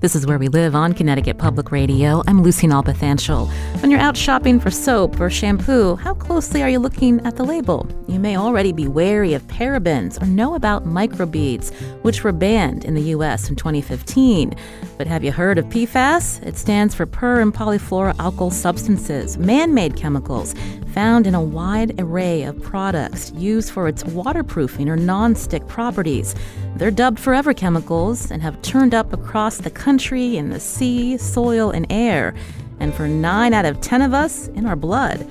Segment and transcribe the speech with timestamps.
[0.00, 2.22] This is Where We Live on Connecticut Public Radio.
[2.26, 3.50] I'm Lucy Nalpathanchel.
[3.82, 7.44] When you're out shopping for soap or shampoo, how closely are you looking at the
[7.44, 7.86] label?
[8.10, 12.94] You may already be wary of parabens or know about microbeads, which were banned in
[12.94, 13.48] the U.S.
[13.48, 14.52] in 2015.
[14.98, 16.44] But have you heard of PFAS?
[16.44, 20.54] It stands for per and polyfluoroalkyl substances, man made chemicals
[20.90, 26.34] found in a wide array of products used for its waterproofing or non-stick properties.
[26.76, 31.70] They're dubbed forever chemicals and have turned up across the country in the sea, soil,
[31.70, 32.34] and air.
[32.80, 35.26] And for 9 out of 10 of us, in our blood.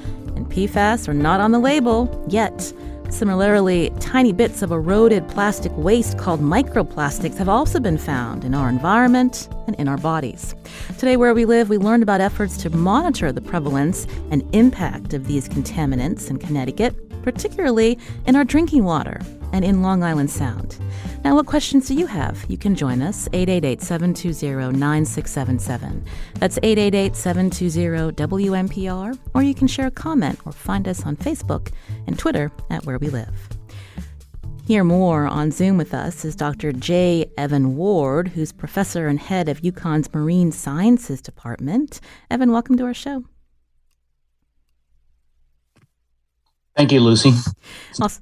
[0.49, 2.73] PFAS are not on the label yet.
[3.09, 8.69] Similarly, tiny bits of eroded plastic waste called microplastics have also been found in our
[8.69, 10.53] environment and in our bodies.
[10.99, 15.25] Today, where we live, we learned about efforts to monitor the prevalence and impact of
[15.25, 17.97] these contaminants in Connecticut, particularly
[18.27, 20.77] in our drinking water and in Long Island Sound.
[21.23, 22.45] Now, what questions do you have?
[22.47, 26.05] You can join us, 888 720 9677.
[26.35, 31.71] That's 888 720 WNPR, or you can share a comment or find us on Facebook
[32.07, 33.49] and Twitter at Where We Live.
[34.69, 36.71] Here more on Zoom with us is Dr.
[36.71, 37.25] J.
[37.39, 41.99] Evan Ward, who's professor and head of UConn's Marine Sciences Department.
[42.29, 43.25] Evan, welcome to our show.
[46.75, 47.33] Thank you, Lucy.
[48.01, 48.21] Also,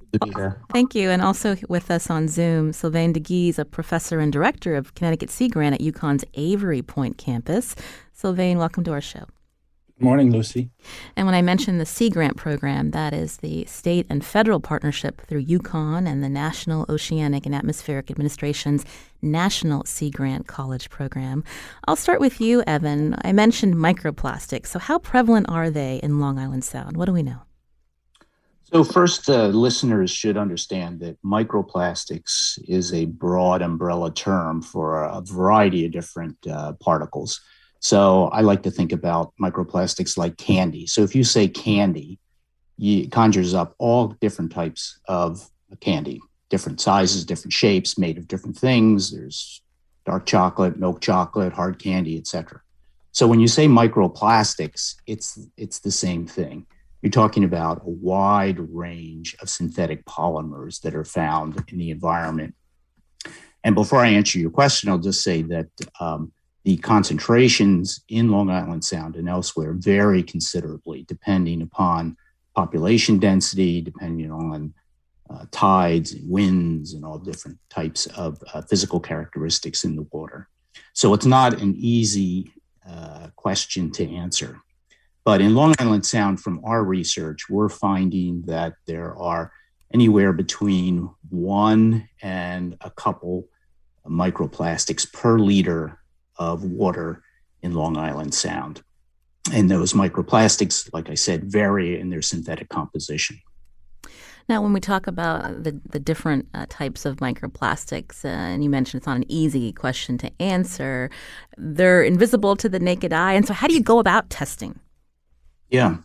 [0.74, 1.10] thank you.
[1.10, 5.48] And also with us on Zoom, Sylvain DeGuise, a professor and director of Connecticut Sea
[5.48, 7.76] Grant at UConn's Avery Point campus.
[8.14, 9.26] Sylvain, welcome to our show.
[10.00, 10.70] Good morning, Lucy.
[11.16, 15.22] And when I mentioned the Sea Grant program, that is the state and federal partnership
[15.26, 18.86] through UConn and the National Oceanic and Atmospheric Administration's
[19.24, 21.44] National Sea Grant College program.
[21.88, 23.16] I'll start with you, Evan.
[23.24, 24.68] I mentioned microplastics.
[24.68, 26.96] So, how prevalent are they in Long Island Sound?
[26.96, 27.42] What do we know?
[28.74, 35.22] So, first, uh, listeners should understand that microplastics is a broad umbrella term for a
[35.22, 37.40] variety of different uh, particles.
[37.80, 40.86] So, I like to think about microplastics like candy.
[40.86, 42.20] So, if you say candy,
[42.78, 46.20] it conjures up all different types of candy,
[46.50, 49.12] different sizes, different shapes, made of different things.
[49.12, 49.62] There's
[50.06, 52.60] dark chocolate, milk chocolate, hard candy, etc.
[53.14, 56.66] So, when you say microplastics, it's it's the same thing
[57.02, 62.56] you're talking about a wide range of synthetic polymers that are found in the environment.
[63.64, 65.68] And before I answer your question, I'll just say that
[66.00, 66.32] um,
[66.64, 72.18] the concentrations in Long Island Sound and elsewhere vary considerably depending upon
[72.56, 74.74] population density, depending on
[75.30, 80.50] uh, tides and winds and all different types of uh, physical characteristics in the water.
[80.94, 82.52] So it's not an easy
[82.90, 84.62] uh, question to answer.
[85.28, 89.52] But in Long Island Sound, from our research, we're finding that there are
[89.94, 93.50] anywhere between one and a couple
[94.08, 96.00] microplastics per liter
[96.38, 97.24] of water
[97.62, 98.82] in Long Island Sound.
[99.52, 103.38] And those microplastics, like I said, vary in their synthetic composition.
[104.48, 108.70] Now, when we talk about the, the different uh, types of microplastics, uh, and you
[108.70, 111.10] mentioned it's not an easy question to answer,
[111.58, 113.34] they're invisible to the naked eye.
[113.34, 114.80] And so, how do you go about testing?
[115.70, 115.98] Yeah.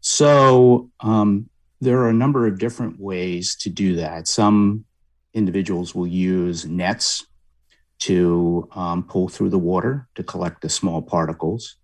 [0.00, 1.48] So um,
[1.80, 4.28] there are a number of different ways to do that.
[4.28, 4.84] Some
[5.34, 7.26] individuals will use nets
[7.98, 11.76] to um, pull through the water to collect the small particles,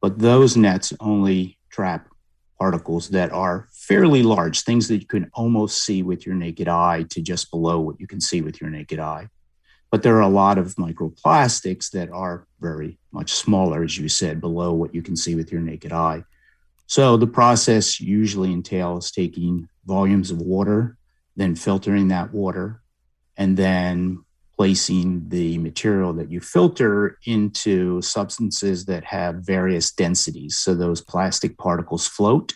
[0.00, 2.08] but those nets only trap
[2.58, 7.04] particles that are fairly large, things that you can almost see with your naked eye
[7.10, 9.28] to just below what you can see with your naked eye.
[9.90, 14.40] But there are a lot of microplastics that are very much smaller, as you said,
[14.40, 16.24] below what you can see with your naked eye.
[16.86, 20.96] So the process usually entails taking volumes of water,
[21.34, 22.82] then filtering that water,
[23.36, 24.24] and then
[24.56, 30.58] placing the material that you filter into substances that have various densities.
[30.58, 32.54] So those plastic particles float,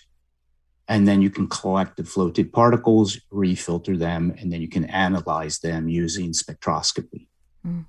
[0.89, 5.59] and then you can collect the floated particles, refilter them, and then you can analyze
[5.59, 7.29] them using spectroscopy.
[7.67, 7.85] Mm.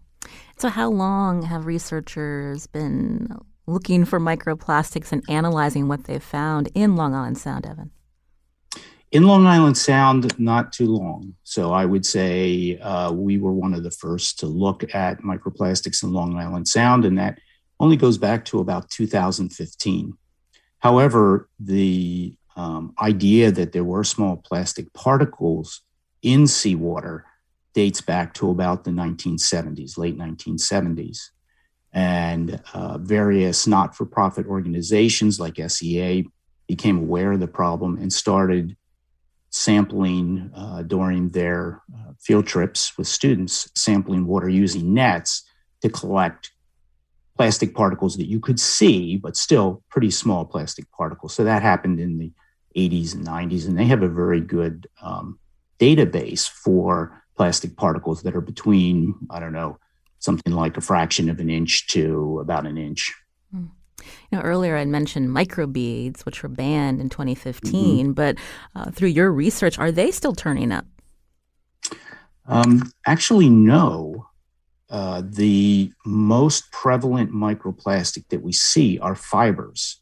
[0.58, 3.36] So, how long have researchers been
[3.68, 7.92] looking for microplastics and analyzing what they've found in Long Island Sound, Evan?
[9.12, 11.36] in Long Island Sound, not too long.
[11.44, 16.04] So I would say uh, we were one of the first to look at microplastics
[16.04, 17.40] in Long Island Sound, and that
[17.80, 20.18] only goes back to about 2015.
[20.80, 25.82] However, the um, idea that there were small plastic particles
[26.22, 27.26] in seawater
[27.74, 31.30] dates back to about the 1970s, late 1970s.
[31.94, 36.28] And uh, various not for profit organizations like SEA
[36.68, 38.78] became aware of the problem and started
[39.50, 45.44] sampling uh, during their uh, field trips with students, sampling water using nets
[45.82, 46.52] to collect
[47.36, 51.34] plastic particles that you could see, but still pretty small plastic particles.
[51.34, 52.32] So that happened in the
[52.78, 55.40] 80s and 90s, and they have a very good um,
[55.80, 59.80] database for plastic particles that are between, I don't know,
[60.22, 63.14] something like a fraction of an inch to about an inch.
[63.54, 63.70] Mm.
[64.32, 68.12] You know, earlier I mentioned microbeads, which were banned in 2015, mm-hmm.
[68.14, 68.38] but
[68.76, 70.86] uh, through your research, are they still turning up?
[72.48, 74.28] Um, actually, no.
[74.90, 80.02] Uh, the most prevalent microplastic that we see are fibers.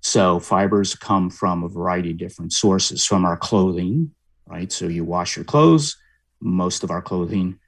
[0.00, 4.12] So, fibers come from a variety of different sources from our clothing,
[4.46, 4.72] right?
[4.72, 5.96] So, you wash your clothes,
[6.40, 7.58] most of our clothing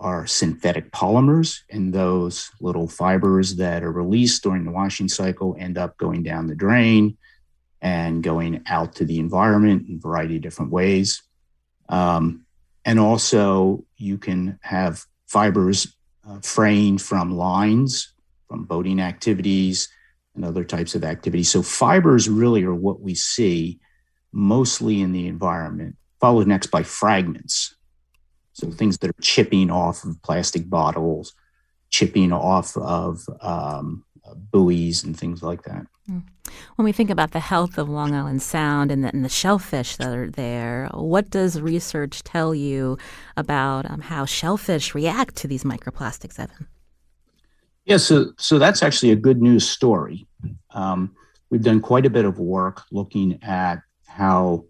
[0.00, 5.76] are synthetic polymers, and those little fibers that are released during the washing cycle end
[5.76, 7.16] up going down the drain
[7.82, 11.22] and going out to the environment in a variety of different ways.
[11.88, 12.46] Um,
[12.84, 15.94] and also, you can have fibers
[16.26, 18.14] uh, fraying from lines,
[18.48, 19.88] from boating activities,
[20.34, 21.50] and other types of activities.
[21.50, 23.80] So, fibers really are what we see
[24.32, 27.74] mostly in the environment, followed next by fragments.
[28.60, 31.34] So things that are chipping off of plastic bottles,
[31.88, 34.04] chipping off of um,
[34.52, 35.86] buoys and things like that.
[36.06, 36.18] Hmm.
[36.76, 39.96] When we think about the health of Long Island Sound and the, and the shellfish
[39.96, 42.98] that are there, what does research tell you
[43.36, 46.66] about um, how shellfish react to these microplastics, Evan?
[47.84, 50.26] Yeah, so, so that's actually a good news story.
[50.72, 51.14] Um,
[51.50, 54.64] we've done quite a bit of work looking at how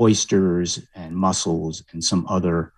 [0.00, 2.72] oysters and mussels and some other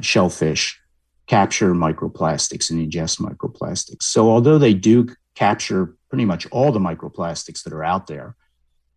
[0.00, 0.80] shellfish
[1.26, 4.02] capture microplastics and ingest microplastics.
[4.02, 8.36] So, although they do capture pretty much all the microplastics that are out there,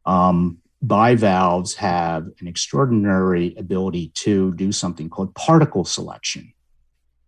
[0.05, 6.53] um, bivalves have an extraordinary ability to do something called particle selection.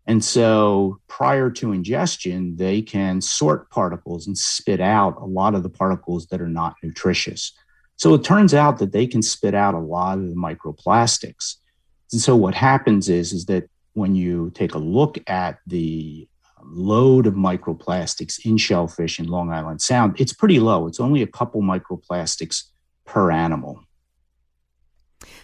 [0.06, 5.64] And so, prior to ingestion, they can sort particles and spit out a lot of
[5.64, 7.54] the particles that are not nutritious.
[7.96, 11.56] So, it turns out that they can spit out a lot of the microplastics.
[12.12, 16.28] And so what happens is, is that when you take a look at the
[16.64, 20.88] load of microplastics in shellfish in Long Island Sound, it's pretty low.
[20.88, 22.64] It's only a couple microplastics
[23.06, 23.84] per animal.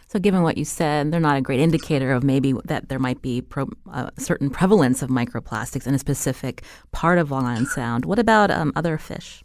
[0.08, 3.22] So, given what you said, they're not a great indicator of maybe that there might
[3.22, 8.06] be pro, uh, certain prevalence of microplastics in a specific part of Long Island Sound.
[8.06, 9.44] What about um, other fish?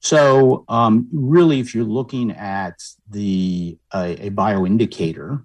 [0.00, 5.44] So, um, really, if you're looking at the uh, a bioindicator,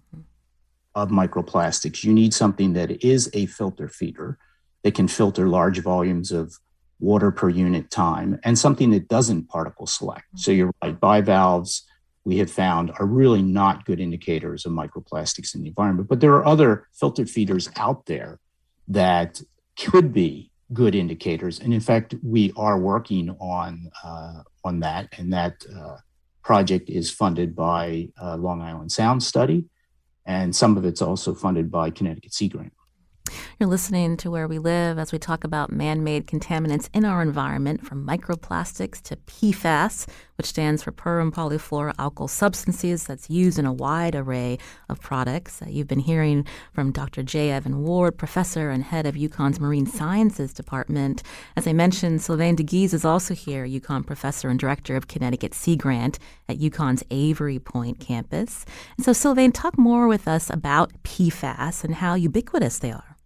[0.98, 4.40] of microplastics, you need something that is a filter feeder
[4.84, 6.56] that can filter large volumes of
[7.00, 10.26] water per unit time and something that doesn't particle select.
[10.36, 11.84] So you're right, bivalves
[12.24, 16.10] we have found are really not good indicators of microplastics in the environment.
[16.10, 18.40] But there are other filter feeders out there
[18.88, 19.40] that
[19.80, 21.60] could be good indicators.
[21.60, 25.98] And in fact, we are working on uh, on that, and that uh,
[26.44, 29.66] project is funded by uh, Long Island Sound Study
[30.28, 32.74] and some of it's also funded by Connecticut Sea Grant.
[33.60, 37.22] You're listening to Where We Live as we talk about man made contaminants in our
[37.22, 40.08] environment, from microplastics to PFAS,
[40.38, 44.58] which stands for per and polyfluoroalkyl substances that's used in a wide array
[44.88, 45.62] of products.
[45.68, 47.24] You've been hearing from Dr.
[47.24, 47.52] J.
[47.52, 51.24] Evan Ward, professor and head of UConn's Marine Sciences Department.
[51.56, 55.76] As I mentioned, Sylvain DeGuise is also here, UConn professor and director of Connecticut Sea
[55.76, 58.66] Grant at UConn's Avery Point campus.
[58.96, 63.17] And so, Sylvain, talk more with us about PFAS and how ubiquitous they are.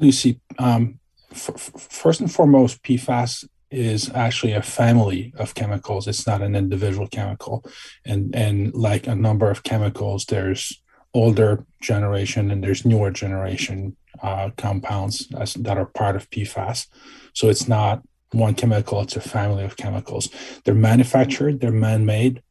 [0.00, 0.98] Lucy, um,
[1.30, 6.06] f- first and foremost, PFAS is actually a family of chemicals.
[6.06, 7.64] It's not an individual chemical,
[8.04, 10.80] and and like a number of chemicals, there's
[11.14, 16.88] older generation and there's newer generation uh, compounds as, that are part of PFAS.
[17.32, 20.28] So it's not one chemical; it's a family of chemicals.
[20.64, 22.42] They're manufactured, they're man-made,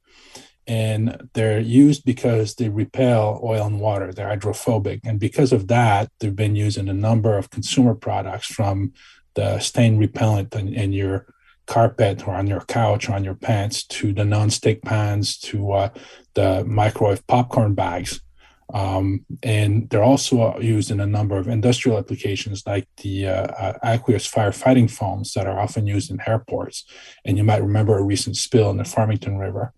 [0.67, 4.11] and they're used because they repel oil and water.
[4.11, 8.47] They're hydrophobic, and because of that, they've been used in a number of consumer products,
[8.47, 8.93] from
[9.35, 11.27] the stain repellent in, in your
[11.67, 15.89] carpet or on your couch or on your pants to the non-stick pans to uh,
[16.35, 18.21] the microwave popcorn bags
[18.73, 23.73] um, and they're also used in a number of industrial applications like the uh, uh,
[23.83, 26.83] aqueous firefighting foams that are often used in airports.
[27.23, 29.73] And you might remember a recent spill in the Farmington River.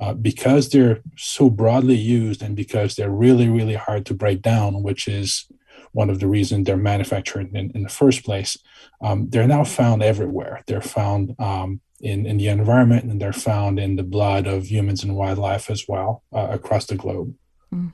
[0.00, 4.82] Uh, because they're so broadly used and because they're really, really hard to break down,
[4.82, 5.46] which is
[5.92, 8.56] one of the reasons they're manufactured in, in the first place,
[9.00, 10.62] um, they're now found everywhere.
[10.66, 15.04] They're found um, in, in the environment and they're found in the blood of humans
[15.04, 17.34] and wildlife as well uh, across the globe.
[17.72, 17.92] Mm.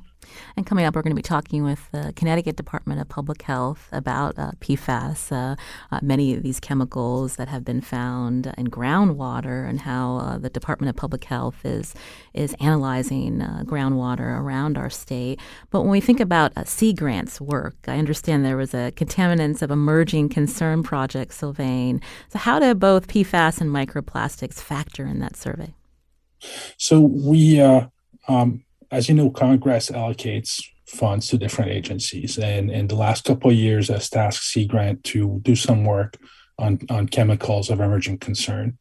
[0.57, 3.89] And coming up, we're going to be talking with the Connecticut Department of Public Health
[3.93, 5.57] about uh, PFAS, uh,
[5.91, 10.51] uh, many of these chemicals that have been found in groundwater, and how uh, the
[10.51, 11.95] Department of Public Health is
[12.35, 15.41] is analyzing uh, groundwater around our state.
[15.71, 19.63] But when we think about uh, Sea Grant's work, I understand there was a contaminants
[19.63, 22.01] of emerging concern project, Sylvain.
[22.29, 25.75] So, how do both PFAS and microplastics factor in that survey?
[26.77, 27.61] So we.
[28.29, 33.51] Um, as you know, Congress allocates funds to different agencies, and in the last couple
[33.51, 36.17] of years, has tasked Sea Grant to do some work
[36.59, 38.79] on, on chemicals of emerging concern.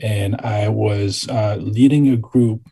[0.00, 2.68] And I was uh, leading a group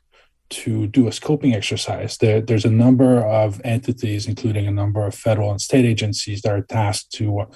[0.50, 2.18] to do a scoping exercise.
[2.18, 6.52] There, there's a number of entities, including a number of federal and state agencies, that
[6.52, 7.46] are tasked to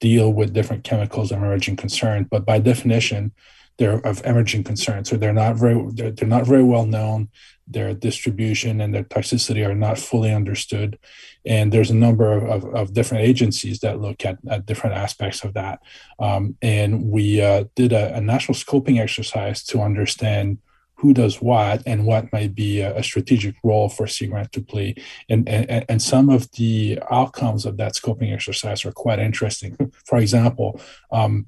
[0.00, 2.26] deal with different chemicals of emerging concern.
[2.28, 3.32] But by definition,
[3.80, 7.30] they're of emerging concern, so they're not very they're, they're not very well known
[7.66, 10.98] their distribution and their toxicity are not fully understood.
[11.46, 15.44] And there's a number of, of, of different agencies that look at, at different aspects
[15.44, 15.80] of that.
[16.18, 20.58] Um, and we uh, did a, a, national scoping exercise to understand
[20.96, 24.60] who does what and what might be a, a strategic role for Sea Grant to
[24.60, 24.96] play.
[25.30, 29.76] And, and, and some of the outcomes of that scoping exercise are quite interesting.
[30.04, 31.46] For example, um,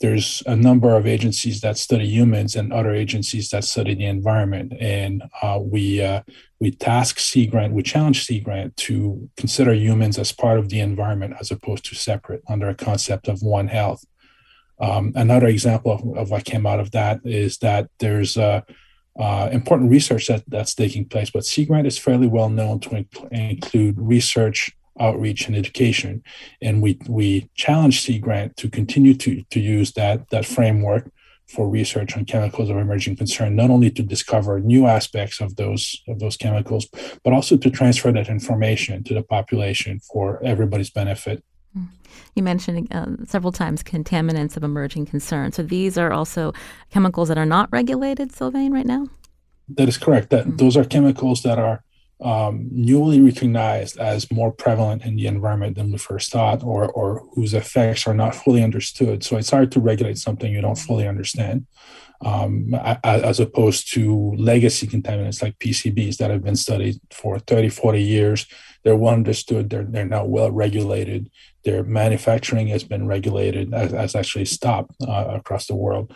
[0.00, 4.74] there's a number of agencies that study humans and other agencies that study the environment.
[4.78, 6.22] And uh, we uh,
[6.60, 10.80] we task Sea Grant, we challenge Sea Grant to consider humans as part of the
[10.80, 14.04] environment as opposed to separate under a concept of One Health.
[14.78, 18.60] Um, another example of, of, what came out of that is that there's uh,
[19.18, 22.90] uh, important research that, that's taking place, but Sea Grant is fairly well known to
[22.90, 26.22] inc- include research outreach and education.
[26.60, 31.10] And we we challenge Sea Grant to continue to, to use that, that framework
[31.48, 36.02] for research on chemicals of emerging concern, not only to discover new aspects of those
[36.08, 36.88] of those chemicals,
[37.22, 41.44] but also to transfer that information to the population for everybody's benefit.
[42.34, 45.52] You mentioned uh, several times contaminants of emerging concern.
[45.52, 46.52] So these are also
[46.90, 49.08] chemicals that are not regulated, Sylvain, right now.
[49.68, 50.30] That is correct.
[50.30, 50.56] That mm-hmm.
[50.56, 51.82] those are chemicals that are
[52.20, 57.26] um, newly recognized as more prevalent in the environment than we first thought, or, or
[57.34, 59.22] whose effects are not fully understood.
[59.22, 61.66] So it's hard to regulate something you don't fully understand,
[62.24, 68.02] um, as opposed to legacy contaminants like PCBs that have been studied for 30, 40
[68.02, 68.46] years.
[68.82, 71.30] They're well understood, they're, they're now well regulated.
[71.64, 76.14] Their manufacturing has been regulated, has, actually stopped uh, across the world.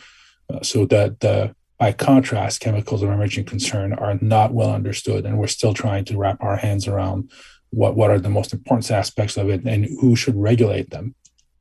[0.49, 5.39] Uh, so that the by contrast, chemicals of emerging concern are not well understood, and
[5.39, 7.33] we're still trying to wrap our hands around
[7.71, 11.15] what, what are the most important aspects of it and who should regulate them.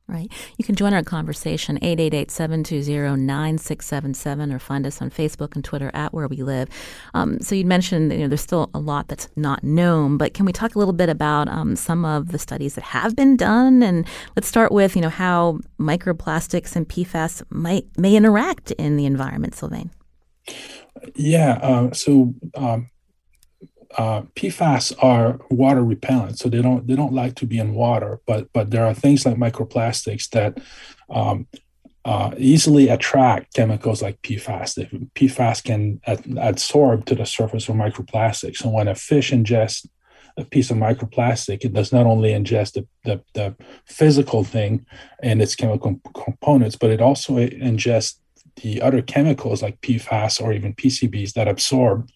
[0.06, 0.30] Right.
[0.58, 6.28] You can join our conversation, 888-720-9677, or find us on Facebook and Twitter at Where
[6.28, 6.68] We Live.
[7.14, 10.44] Um, so you mentioned you know, there's still a lot that's not known, but can
[10.44, 13.82] we talk a little bit about um, some of the studies that have been done?
[13.82, 19.06] And let's start with, you know, how microplastics and PFAS might may interact in the
[19.06, 19.90] environment, Sylvain.
[21.14, 21.58] Yeah.
[21.62, 22.90] Uh, so um,
[23.96, 28.20] uh, PFAS are water repellent, so they don't they don't like to be in water.
[28.26, 30.58] But but there are things like microplastics that
[31.08, 31.46] um,
[32.04, 35.10] uh, easily attract chemicals like PFAS.
[35.14, 38.58] PFAS can ad- absorb to the surface of microplastics.
[38.58, 39.86] So when a fish ingests
[40.36, 44.86] a piece of microplastic, it does not only ingest the, the, the physical thing
[45.22, 48.19] and its chemical components, but it also ingests
[48.62, 52.08] the other chemicals like PFAS or even PCBs that absorb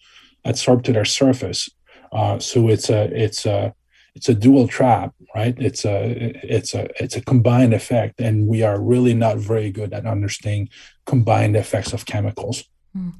[0.43, 1.69] absorb to their surface.
[2.11, 3.73] Uh, so it's a it's a
[4.15, 5.55] it's a dual trap, right?
[5.57, 9.93] It's a it's a it's a combined effect, and we are really not very good
[9.93, 10.69] at understanding
[11.05, 12.63] combined effects of chemicals.
[12.95, 13.13] Mm.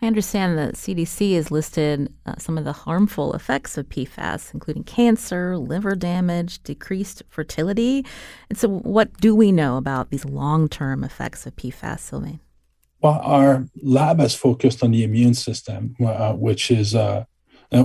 [0.00, 4.84] I understand that CDC has listed uh, some of the harmful effects of PFAS, including
[4.84, 8.04] cancer, liver damage, decreased fertility.
[8.48, 12.40] And so, what do we know about these long term effects of PFAS, Sylvain?
[13.02, 17.24] Well, our lab has focused on the immune system, uh, which is uh,
[17.72, 17.82] uh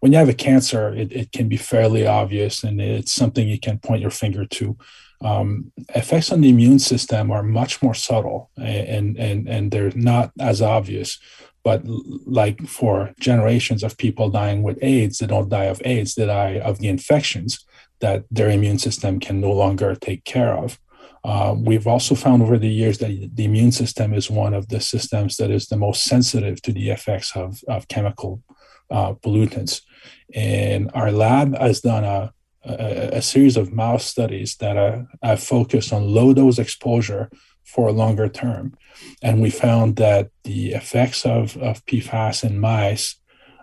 [0.00, 3.60] when you have a cancer, it, it, can be fairly obvious and it's something you
[3.60, 4.76] can point your finger to.
[5.24, 10.32] um, effects on the immune system are much more subtle and, and, and they're not
[10.38, 11.18] as obvious.
[11.62, 16.26] But like for generations of people dying with AIDS, they don't die of AIDS, they
[16.26, 17.64] die of the infections
[18.00, 20.78] that their immune system can no longer take care of.
[21.24, 24.80] Uh, we've also found over the years that the immune system is one of the
[24.80, 28.42] systems that is the most sensitive to the effects of, of chemical
[28.90, 29.80] uh, pollutants.
[30.34, 32.32] And our lab has done a,
[32.64, 37.30] a, a series of mouse studies that are, are focused on low dose exposure
[37.64, 38.76] for a longer term.
[39.22, 43.16] And we found that the effects of, of PFAS in mice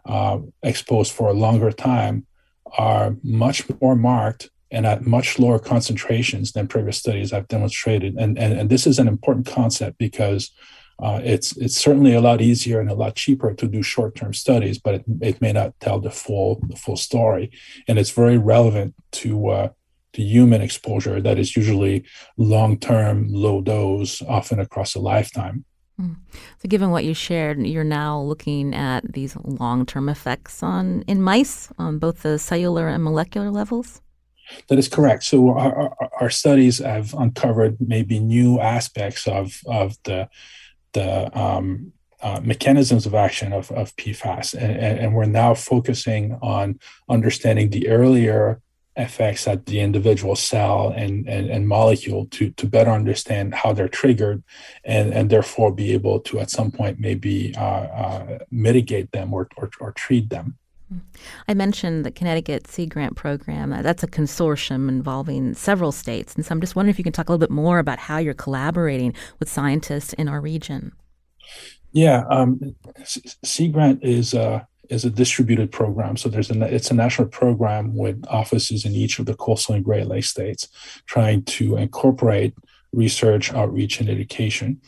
[0.06, 2.26] uh, exposed for a longer time
[2.78, 8.16] are much more marked and at much lower concentrations than previous studies have demonstrated.
[8.16, 10.52] And, and, and this is an important concept because
[11.02, 14.78] uh, it's it's certainly a lot easier and a lot cheaper to do short-term studies,
[14.78, 17.52] but it, it may not tell the full the full story.
[17.88, 19.70] And it's very relevant to uh,
[20.14, 22.04] to human exposure that is usually
[22.38, 25.66] long-term, low dose, often across a lifetime.
[25.98, 26.14] Hmm.
[26.60, 31.70] So, given what you shared, you're now looking at these long-term effects on in mice
[31.80, 34.02] on both the cellular and molecular levels.
[34.68, 35.24] That is correct.
[35.24, 40.30] So our, our, our, studies have uncovered maybe new aspects of of the
[40.94, 46.80] the um, uh, mechanisms of action of, of PFAS, and, and, we're now focusing on
[47.10, 48.62] understanding the earlier
[48.96, 53.88] effects at the individual cell and, and, and molecule to, to better understand how they're
[53.88, 54.44] triggered
[54.84, 59.48] and, and therefore be able to at some point maybe uh, uh, mitigate them or,
[59.58, 60.58] or, or treat them.
[61.48, 63.70] I mentioned the Connecticut Sea Grant Program.
[63.82, 66.36] That's a consortium involving several states.
[66.36, 68.18] And so I'm just wondering if you can talk a little bit more about how
[68.18, 70.94] you're collaborating with scientists in our region.
[71.92, 76.18] Yeah, um, Sea Grant is a, is a distributed program.
[76.18, 79.84] So there's a it's a national program with offices in each of the coastal and
[79.84, 80.68] Great Lakes states,
[81.06, 82.54] trying to incorporate
[82.94, 84.82] research, outreach, and education.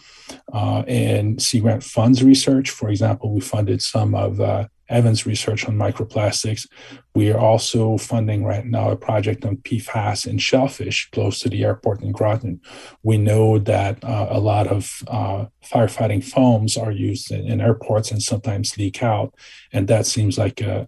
[0.53, 2.69] Uh, and Sea Grant funds research.
[2.69, 6.67] For example, we funded some of uh, Evan's research on microplastics.
[7.15, 11.63] We are also funding right now a project on PFAS in shellfish close to the
[11.63, 12.59] airport in Groton.
[13.01, 18.11] We know that uh, a lot of uh, firefighting foams are used in, in, airports
[18.11, 19.33] and sometimes leak out.
[19.71, 20.85] And that seems like a,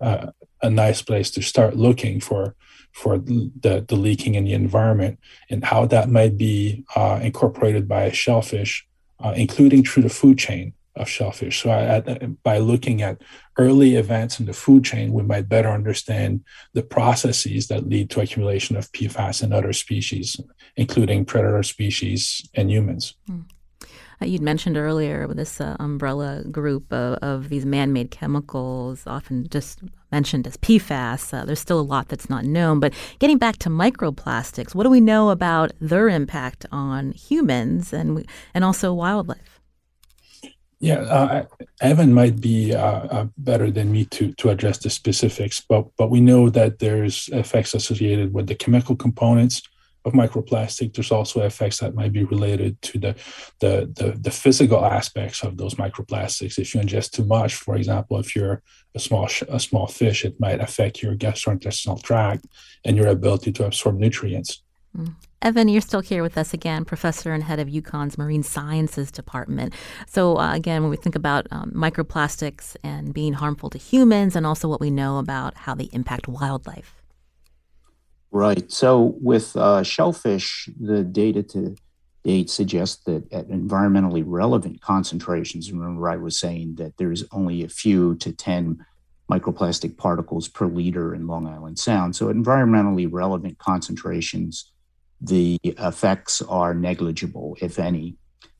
[0.61, 2.55] a, a nice place to start looking for
[2.91, 5.19] for the, the leaking in the environment
[5.49, 8.87] and how that might be uh, incorporated by shellfish,
[9.19, 11.61] uh, including through the food chain of shellfish.
[11.61, 13.21] So, I, I, by looking at
[13.57, 18.21] early events in the food chain, we might better understand the processes that lead to
[18.21, 20.39] accumulation of PFAS in other species,
[20.75, 23.15] including predator species and humans.
[23.29, 23.45] Mm.
[24.21, 29.79] You'd mentioned earlier this uh, umbrella group of, of, these man-made chemicals, often just
[30.11, 31.33] mentioned as PFAS.
[31.33, 32.79] Uh, there's still a lot that's not known.
[32.79, 38.25] But getting back to microplastics, what do we know about their impact on humans and
[38.53, 39.54] and also wildlife?
[40.79, 41.45] Yeah, uh,
[41.81, 46.09] Evan might be uh, uh, better than me to to address the specifics, but but
[46.09, 49.61] we know that there's effects associated with the chemical components
[50.05, 50.93] of microplastic.
[50.93, 53.15] There's also effects that might be related to the
[53.61, 56.59] the the, the physical aspects of those microplastics.
[56.59, 58.61] If you ingest too much, for example, if you're
[58.93, 62.45] a small a small fish, it might affect your gastrointestinal tract
[62.83, 64.61] and your ability to absorb nutrients.
[64.95, 65.15] Mm.
[65.45, 69.75] Evan, you're still here with us again, professor and head of UConn's Marine Sciences Department.
[70.07, 74.43] So, uh, again, when we think about um, microplastics and being harmful to humans, and
[74.43, 76.95] also what we know about how they impact wildlife.
[78.31, 78.71] Right.
[78.71, 81.75] So, with uh, shellfish, the data to
[82.23, 87.69] date suggests that at environmentally relevant concentrations, remember I was saying that there's only a
[87.69, 88.83] few to 10
[89.29, 92.15] microplastic particles per liter in Long Island Sound.
[92.15, 94.71] So, environmentally relevant concentrations,
[95.21, 98.15] the effects are negligible, if any.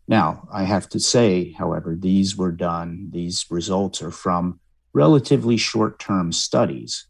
[0.07, 4.59] Now, I have to say, however, these were done, these results are from
[4.93, 7.07] relatively short term studies.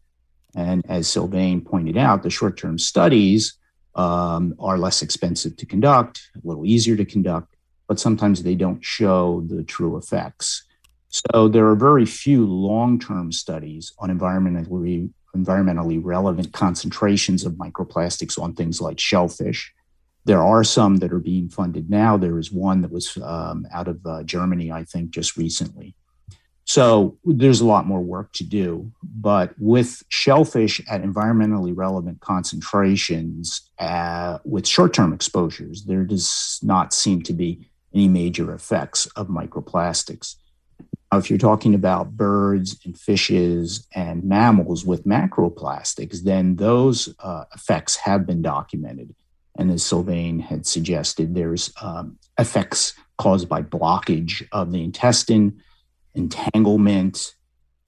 [0.55, 3.57] And as Sylvain pointed out, the short term studies
[3.95, 7.55] um, are less expensive to conduct, a little easier to conduct,
[7.87, 10.63] but sometimes they don't show the true effects.
[11.09, 18.41] So there are very few long term studies on environmentally environmentally relevant concentrations of microplastics
[18.41, 19.73] on things like shellfish.
[20.25, 22.17] There are some that are being funded now.
[22.17, 25.95] There is one that was um, out of uh, Germany, I think, just recently.
[26.67, 28.91] So there's a lot more work to do.
[29.03, 36.91] But with shellfish at environmentally relevant concentrations uh, with short term exposures, there does not
[36.91, 40.35] seem to be any major effects of microplastics
[41.17, 47.95] if you're talking about birds and fishes and mammals with macroplastics, then those uh, effects
[47.97, 49.13] have been documented.
[49.57, 55.61] And as Sylvain had suggested, there's um, effects caused by blockage of the intestine,
[56.13, 57.33] entanglement,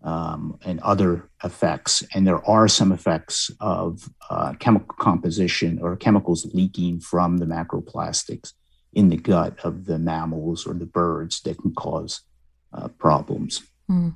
[0.04, 2.04] um, and other effects.
[2.14, 8.54] And there are some effects of uh, chemical composition or chemicals leaking from the macroplastics
[8.94, 12.22] in the gut of the mammals or the birds that can cause
[12.74, 13.64] uh, problems.
[13.90, 14.16] Mm.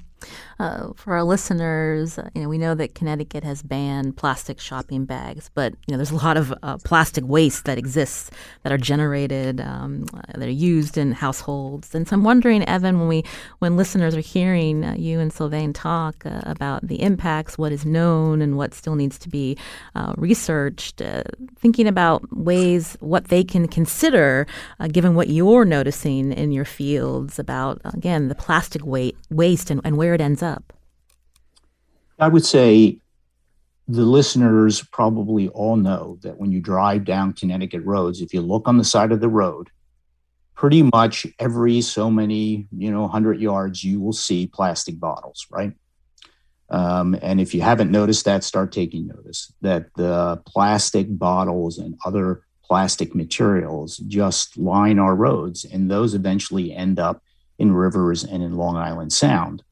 [0.59, 5.05] Uh, for our listeners, uh, you know, we know that Connecticut has banned plastic shopping
[5.05, 8.29] bags, but you know, there's a lot of uh, plastic waste that exists
[8.63, 10.05] that are generated, um,
[10.35, 11.95] that are used in households.
[11.95, 13.23] And so I'm wondering, Evan, when we,
[13.59, 17.85] when listeners are hearing uh, you and Sylvain talk uh, about the impacts, what is
[17.85, 19.57] known, and what still needs to be
[19.95, 21.01] uh, researched,
[21.57, 24.45] thinking about ways what they can consider,
[24.91, 29.97] given what you're noticing in your fields about again the plastic weight, waste and, and
[29.97, 30.73] where it ends up?
[32.19, 32.99] I would say
[33.87, 38.67] the listeners probably all know that when you drive down Connecticut roads, if you look
[38.67, 39.69] on the side of the road,
[40.55, 45.73] pretty much every so many, you know, 100 yards, you will see plastic bottles, right?
[46.69, 51.97] Um, and if you haven't noticed that, start taking notice that the plastic bottles and
[52.05, 57.21] other plastic materials just line our roads, and those eventually end up
[57.59, 59.63] in rivers and in Long Island Sound.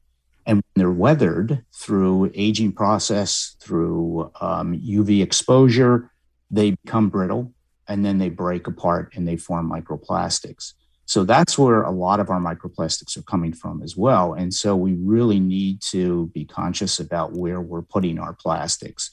[0.50, 6.10] And they're weathered through aging process, through um, UV exposure,
[6.50, 7.54] they become brittle
[7.86, 10.72] and then they break apart and they form microplastics.
[11.06, 14.34] So that's where a lot of our microplastics are coming from as well.
[14.34, 19.12] And so we really need to be conscious about where we're putting our plastics.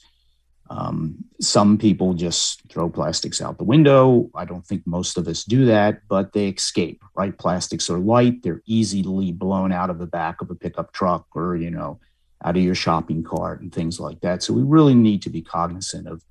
[0.70, 4.30] Um, some people just throw plastics out the window.
[4.34, 7.36] I don't think most of us do that, but they escape, right?
[7.36, 11.56] Plastics are light, they're easily blown out of the back of a pickup truck or,
[11.56, 12.00] you know,
[12.44, 14.42] out of your shopping cart and things like that.
[14.42, 16.22] So we really need to be cognizant of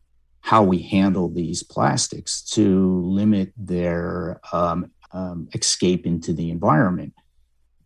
[0.42, 7.14] how we handle these plastics to limit their um, um, escape into the environment.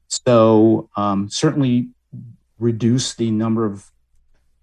[0.08, 1.90] So um, certainly
[2.60, 3.91] reduce the number of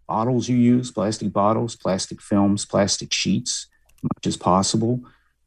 [0.08, 3.68] bottles you use, plastic bottles, plastic films, plastic sheets,
[4.02, 5.00] much as possible.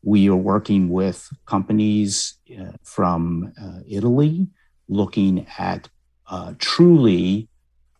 [0.03, 4.47] We are working with companies uh, from uh, Italy
[4.87, 5.89] looking at
[6.27, 7.49] uh, truly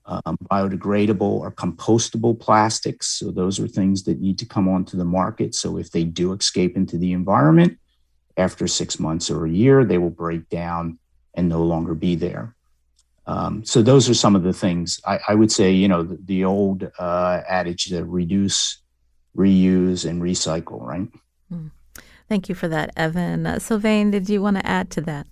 [0.05, 3.07] um, biodegradable or compostable plastics.
[3.07, 5.55] So, those are things that need to come onto the market.
[5.55, 7.77] So, if they do escape into the environment
[8.37, 10.99] after six months or a year, they will break down
[11.33, 12.55] and no longer be there.
[13.27, 15.71] Um, so those are some of the things I, I would say.
[15.71, 18.79] You know, the, the old uh, adage to reduce,
[19.35, 20.81] reuse, and recycle.
[20.81, 21.07] Right.
[21.51, 21.71] Mm.
[22.27, 23.45] Thank you for that, Evan.
[23.45, 25.27] Uh, Sylvain, did you want to add to that?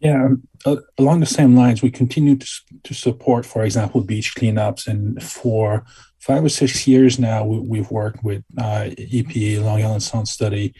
[0.00, 0.28] Yeah,
[0.66, 2.46] uh, along the same lines, we continue to,
[2.82, 4.86] to support, for example, beach cleanups.
[4.86, 5.84] And for
[6.18, 10.74] five or six years now, we, have worked with uh, EPA, Long Island Sound Study,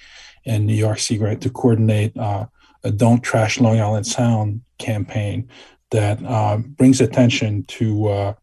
[0.45, 2.47] and New York Sea Grant to coordinate uh,
[2.85, 5.49] a Don't Trash Long Island Sound campaign
[5.95, 8.35] that uh, brings attention to uh,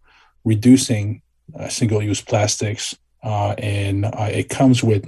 [0.46, 1.22] reducing
[1.60, 5.04] uh, single-use plastics, uh, and uh, it comes with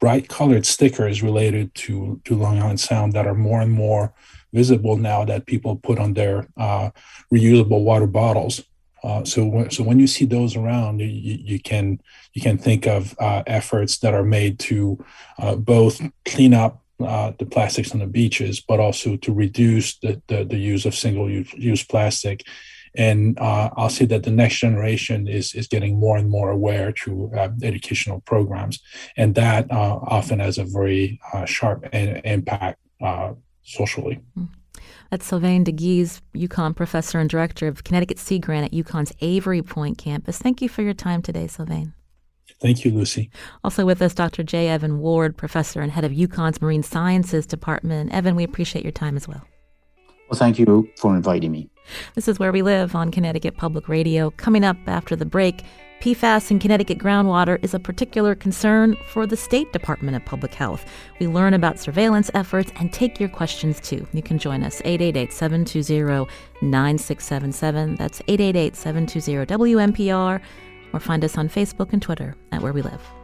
[0.00, 4.14] bright colored stickers related to to Long Island Sound that are more and more
[4.54, 6.48] visible now that people put on their
[7.32, 8.62] reusable water bottles.
[9.24, 11.06] so, when, so when you see those around, you,
[11.52, 12.00] you can
[12.32, 13.14] you can think of
[13.46, 15.04] efforts that are made to
[15.58, 20.44] both clean up uh, the plastics on the beaches, but also to reduce the, the,
[20.44, 22.44] the use of single use plastic.
[22.96, 26.92] And uh, I'll say that the next generation is, is getting more and more aware
[26.92, 28.80] through uh, educational programs.
[29.16, 33.32] And that uh, often has a very uh, sharp impact uh,
[33.64, 34.20] socially.
[35.10, 39.98] That's Sylvain DeGuise, UConn professor and director of Connecticut Sea Grant at UConn's Avery Point
[39.98, 40.38] campus.
[40.38, 41.94] Thank you for your time today, Sylvain.
[42.64, 43.28] Thank you, Lucy.
[43.62, 44.42] Also with us, Dr.
[44.42, 44.68] J.
[44.68, 48.10] Evan Ward, professor and head of UConn's Marine Sciences Department.
[48.10, 49.42] Evan, we appreciate your time as well.
[50.30, 51.68] Well, thank you for inviting me.
[52.14, 54.30] This is Where We Live on Connecticut Public Radio.
[54.30, 55.62] Coming up after the break,
[56.00, 60.86] PFAS in Connecticut groundwater is a particular concern for the State Department of Public Health.
[61.20, 64.06] We learn about surveillance efforts and take your questions too.
[64.14, 66.26] You can join us 888 720
[66.62, 67.96] 9677.
[67.96, 70.40] That's 888 720 WNPR
[70.94, 73.23] or find us on Facebook and Twitter at Where We Live.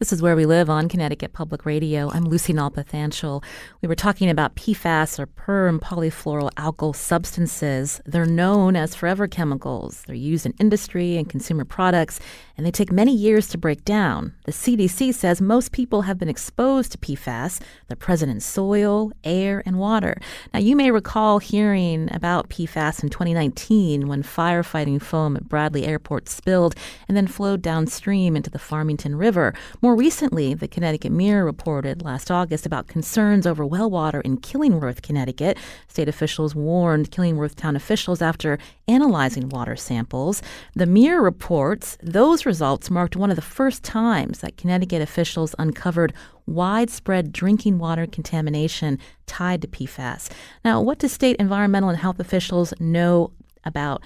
[0.00, 2.10] This is Where We Live on Connecticut Public Radio.
[2.10, 3.44] I'm Lucy Nalpathanchel.
[3.82, 8.00] We were talking about PFAS or per and polyfluoroalkyl substances.
[8.06, 10.02] They're known as forever chemicals.
[10.06, 12.18] They're used in industry and consumer products,
[12.60, 14.32] and they take many years to break down.
[14.44, 17.60] The CDC says most people have been exposed to PFAS.
[17.88, 20.18] They're present in soil, air, and water.
[20.54, 26.30] Now, you may recall hearing about PFAS in 2019 when firefighting foam at Bradley Airport
[26.30, 26.74] spilled
[27.06, 29.52] and then flowed downstream into the Farmington River.
[29.82, 34.36] More more recently, the Connecticut Mirror reported last August about concerns over well water in
[34.36, 35.58] Killingworth, Connecticut.
[35.88, 40.42] State officials warned Killingworth town officials after analyzing water samples.
[40.76, 46.12] The Mirror reports those results marked one of the first times that Connecticut officials uncovered
[46.46, 50.28] widespread drinking water contamination tied to PFAS.
[50.64, 53.30] Now, what do state environmental and health officials know
[53.62, 54.02] about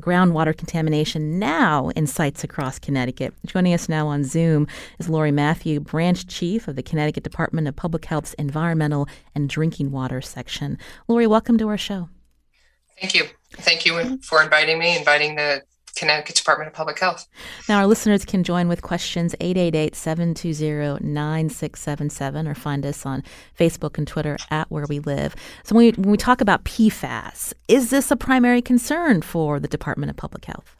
[0.00, 3.34] groundwater contamination now in sites across Connecticut.
[3.44, 4.68] Joining us now on Zoom
[5.00, 9.90] is Lori Mathieu, Branch Chief of the Connecticut Department of Public Health's Environmental and Drinking
[9.90, 10.78] Water Section.
[11.08, 12.08] Lori, welcome to our show.
[13.00, 13.24] Thank you.
[13.54, 15.62] Thank you for inviting me, inviting the
[15.98, 17.26] Connecticut Department of Public Health.
[17.68, 23.22] Now, our listeners can join with questions 888 720 9677 or find us on
[23.58, 25.34] Facebook and Twitter at Where We Live.
[25.64, 29.68] So, when we, when we talk about PFAS, is this a primary concern for the
[29.68, 30.76] Department of Public Health?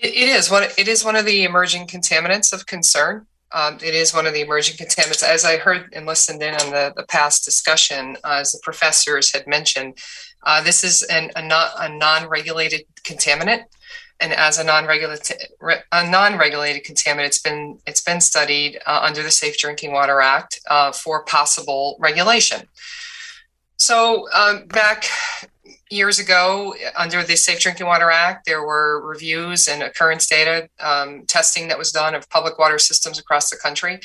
[0.00, 0.50] it, it is.
[0.50, 3.26] One, it is one of the emerging contaminants of concern.
[3.52, 5.22] Um, it is one of the emerging contaminants.
[5.22, 9.32] As I heard and listened in on the, the past discussion, uh, as the professors
[9.32, 9.98] had mentioned,
[10.44, 13.64] uh, this is an, a, not, a non-regulated contaminant
[14.20, 15.48] and as a non-regulated
[15.92, 20.60] a non-regulated contaminant, it's been it's been studied uh, under the Safe Drinking Water Act
[20.68, 22.68] uh, for possible regulation.
[23.78, 25.06] So um, back
[25.90, 31.24] years ago, under the Safe Drinking Water Act, there were reviews and occurrence data um,
[31.26, 33.98] testing that was done of public water systems across the country.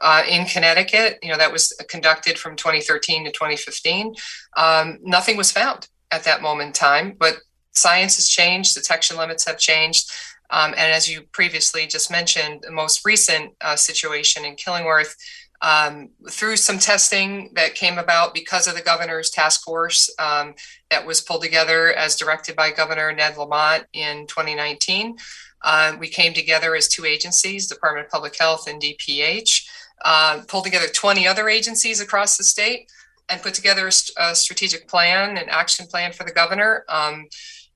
[0.00, 4.14] Uh, in Connecticut, you know that was conducted from 2013 to 2015.
[4.56, 7.38] Um, nothing was found at that moment in time, but
[7.74, 10.10] science has changed, detection limits have changed.
[10.50, 15.16] Um, and as you previously just mentioned, the most recent uh, situation in Killingworth,
[15.62, 20.54] um, through some testing that came about because of the governor's task force um,
[20.90, 25.16] that was pulled together as directed by Governor Ned Lamont in 2019.
[25.62, 29.66] Uh, we came together as two agencies, Department of Public Health and DPH,
[30.04, 32.90] uh, pulled together 20 other agencies across the state
[33.30, 36.84] and put together a, a strategic plan, and action plan for the governor.
[36.90, 37.26] Um,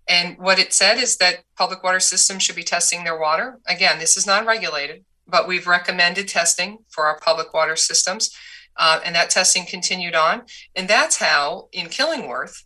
[0.09, 3.59] and what it said is that public water systems should be testing their water.
[3.66, 8.35] Again, this is non regulated, but we've recommended testing for our public water systems.
[8.77, 10.42] Uh, and that testing continued on.
[10.77, 12.62] And that's how, in Killingworth,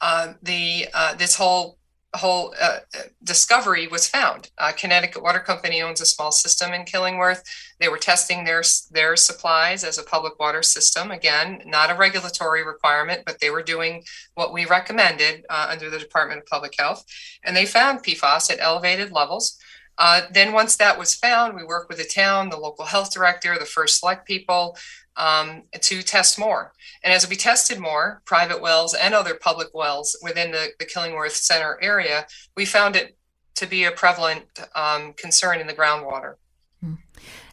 [0.00, 1.78] uh, the uh, this whole
[2.18, 2.80] whole uh,
[3.24, 4.50] discovery was found.
[4.58, 7.42] Uh, Connecticut Water Company owns a small system in Killingworth.
[7.80, 11.10] They were testing their their supplies as a public water system.
[11.10, 15.98] Again, not a regulatory requirement, but they were doing what we recommended uh, under the
[15.98, 17.04] Department of Public Health,
[17.44, 19.58] and they found PFAS at elevated levels.
[19.98, 23.58] Uh, then, once that was found, we worked with the town, the local health director,
[23.58, 24.76] the first select people
[25.16, 26.72] um, to test more.
[27.04, 31.32] And as we tested more private wells and other public wells within the, the Killingworth
[31.32, 33.16] Center area, we found it
[33.56, 34.44] to be a prevalent
[34.74, 36.34] um, concern in the groundwater.
[36.80, 36.94] Hmm.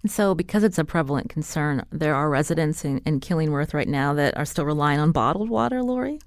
[0.01, 4.13] And so, because it's a prevalent concern, there are residents in, in Killingworth right now
[4.13, 6.19] that are still relying on bottled water, Lori?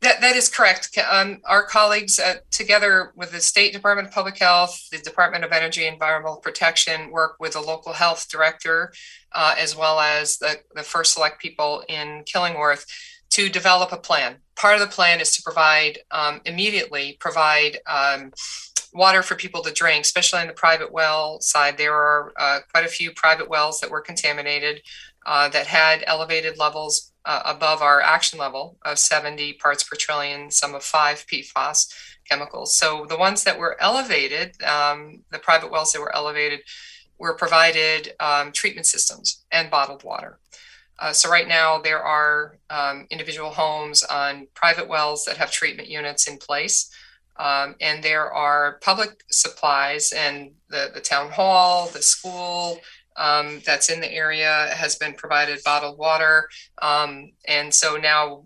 [0.00, 0.96] That, that is correct.
[1.10, 5.50] Um, our colleagues, uh, together with the State Department of Public Health, the Department of
[5.50, 8.92] Energy and Environmental Protection, work with the local health director,
[9.32, 12.86] uh, as well as the, the first select people in Killingworth
[13.30, 14.36] to develop a plan.
[14.54, 18.32] Part of the plan is to provide um, immediately provide um,
[18.92, 21.76] water for people to drink, especially on the private well side.
[21.76, 24.82] There are uh, quite a few private wells that were contaminated
[25.26, 30.50] uh, that had elevated levels uh, above our action level of 70 parts per trillion,
[30.50, 31.92] sum of five PFAS
[32.26, 32.74] chemicals.
[32.74, 36.60] So the ones that were elevated, um, the private wells that were elevated,
[37.18, 40.38] were provided um, treatment systems and bottled water.
[40.98, 45.88] Uh, so right now there are um, individual homes on private wells that have treatment
[45.88, 46.90] units in place.
[47.36, 52.80] Um, and there are public supplies and the, the town hall, the school
[53.18, 56.48] um, that's in the area has been provided bottled water.
[56.80, 58.44] Um, and so now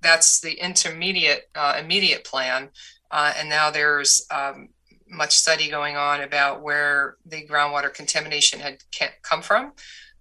[0.00, 2.70] that's the intermediate, uh, immediate plan.
[3.10, 4.70] Uh, and now there's um,
[5.08, 8.78] much study going on about where the groundwater contamination had
[9.22, 9.72] come from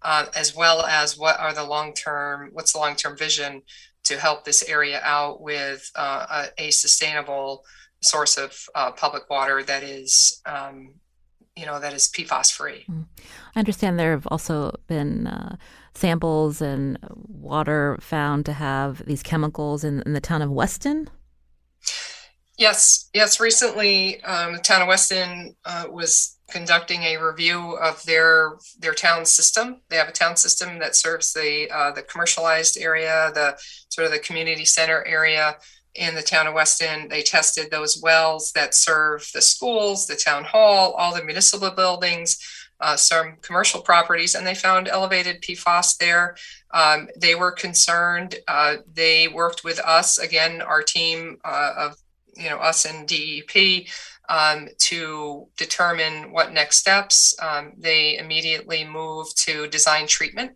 [0.01, 3.61] uh, as well as what are the long term, what's the long term vision
[4.03, 7.63] to help this area out with uh, a, a, sustainable
[8.01, 10.95] source of uh, public water that is, um,
[11.61, 12.85] you know, that is PFAS free.
[12.89, 13.05] Mm.
[13.55, 15.57] I understand there have also been uh,
[15.93, 21.07] samples and water found to have these chemicals in, in the town of Weston.
[22.57, 23.39] Yes, yes.
[23.39, 29.25] Recently, um, the town of Weston uh, was conducting a review of their their town
[29.25, 29.81] system.
[29.89, 33.57] They have a town system that serves the uh, the commercialized area, the
[33.89, 35.57] sort of the community center area
[35.95, 37.07] in the town of Weston.
[37.09, 42.37] They tested those wells that serve the schools, the town hall, all the municipal buildings,
[42.79, 46.35] uh, some commercial properties, and they found elevated PFAS there.
[46.71, 48.35] Um, they were concerned.
[48.47, 51.95] Uh, they worked with us again, our team uh, of
[52.35, 53.85] you know us and DEP
[54.29, 57.35] um, to determine what next steps.
[57.41, 60.53] Um, they immediately moved to design treatment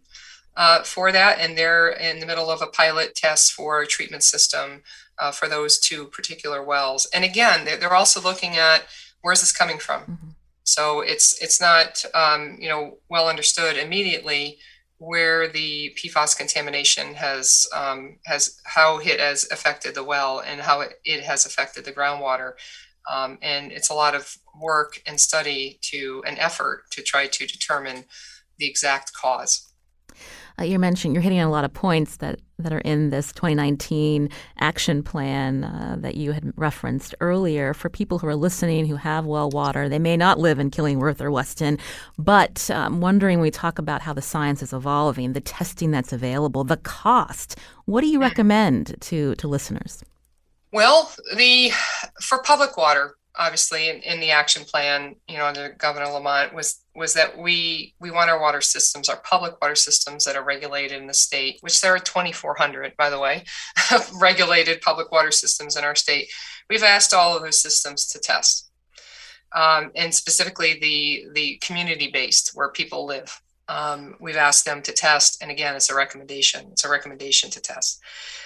[0.55, 4.23] uh, for that, and they're in the middle of a pilot test for a treatment
[4.23, 4.81] system
[5.19, 7.07] uh, for those two particular wells.
[7.13, 8.85] And again, they're, they're also looking at
[9.21, 10.01] where's this coming from.
[10.01, 10.29] Mm-hmm.
[10.63, 14.57] So it's it's not um, you know well understood immediately
[14.97, 20.81] where the PFAS contamination has um, has how it has affected the well and how
[20.81, 22.53] it, it has affected the groundwater.
[23.11, 27.45] Um, and it's a lot of work and study to an effort to try to
[27.45, 28.05] determine
[28.57, 29.64] the exact cause.
[30.59, 33.31] Uh, you're mentioning you're hitting on a lot of points that, that are in this
[33.33, 37.73] 2019 action plan uh, that you had referenced earlier.
[37.73, 41.21] For people who are listening who have well water, they may not live in Killingworth
[41.21, 41.77] or Weston,
[42.17, 45.91] but I'm um, wondering when we talk about how the science is evolving, the testing
[45.91, 47.57] that's available, the cost.
[47.85, 50.03] What do you recommend to to listeners?
[50.71, 51.71] Well, the
[52.21, 56.81] for public water, obviously in, in, the action plan, you know, under Governor Lamont was
[56.95, 60.99] was that we we want our water systems, our public water systems that are regulated
[60.99, 63.43] in the state, which there are 2,400, by the way,
[64.19, 66.29] regulated public water systems in our state.
[66.69, 68.71] We've asked all of those systems to test,
[69.53, 73.41] um, and specifically the the community based where people live.
[73.67, 76.67] Um, we've asked them to test, and again, it's a recommendation.
[76.71, 77.99] It's a recommendation to test.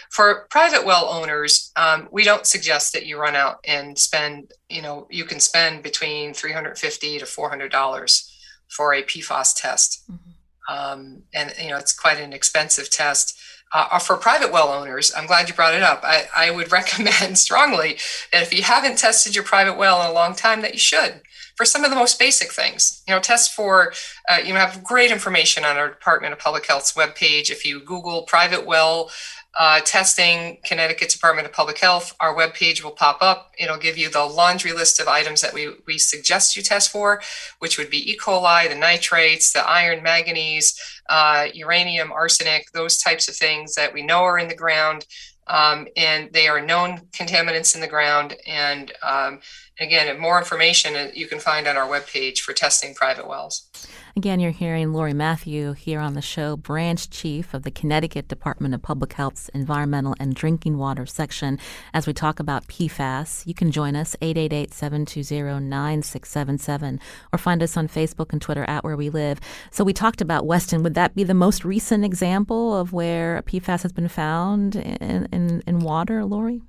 [0.09, 4.81] For private well owners, um, we don't suggest that you run out and spend, you
[4.81, 8.28] know, you can spend between 350 to $400
[8.69, 10.09] for a PFAS test.
[10.09, 10.73] Mm-hmm.
[10.73, 13.37] Um, and, you know, it's quite an expensive test.
[13.73, 16.01] Uh, uh, for private well owners, I'm glad you brought it up.
[16.03, 17.97] I, I would recommend strongly
[18.31, 21.21] that if you haven't tested your private well in a long time, that you should
[21.59, 23.03] for some of the most basic things.
[23.05, 23.91] You know, test for,
[24.29, 27.51] uh, you know, have great information on our Department of Public Health's webpage.
[27.51, 29.11] If you Google private well
[29.57, 33.51] uh, testing Connecticut Department of Public Health, our webpage will pop up.
[33.57, 37.21] It'll give you the laundry list of items that we, we suggest you test for,
[37.59, 38.17] which would be E.
[38.17, 44.01] coli, the nitrates, the iron, manganese, uh, uranium, arsenic, those types of things that we
[44.01, 45.05] know are in the ground.
[45.47, 48.35] Um, and they are known contaminants in the ground.
[48.45, 49.39] And um,
[49.79, 53.67] again, more information uh, you can find on our webpage for testing private wells.
[54.15, 58.73] Again, you're hearing Lori Mathieu here on the show, branch chief of the Connecticut Department
[58.73, 61.57] of Public Health's Environmental and Drinking Water section,
[61.93, 63.45] as we talk about PFAS.
[63.47, 66.99] You can join us, 888 720 9677,
[67.31, 69.39] or find us on Facebook and Twitter at Where We Live.
[69.71, 70.83] So we talked about Weston.
[70.83, 75.63] Would that be the most recent example of where PFAS has been found in, in,
[75.65, 76.61] in water, Lori?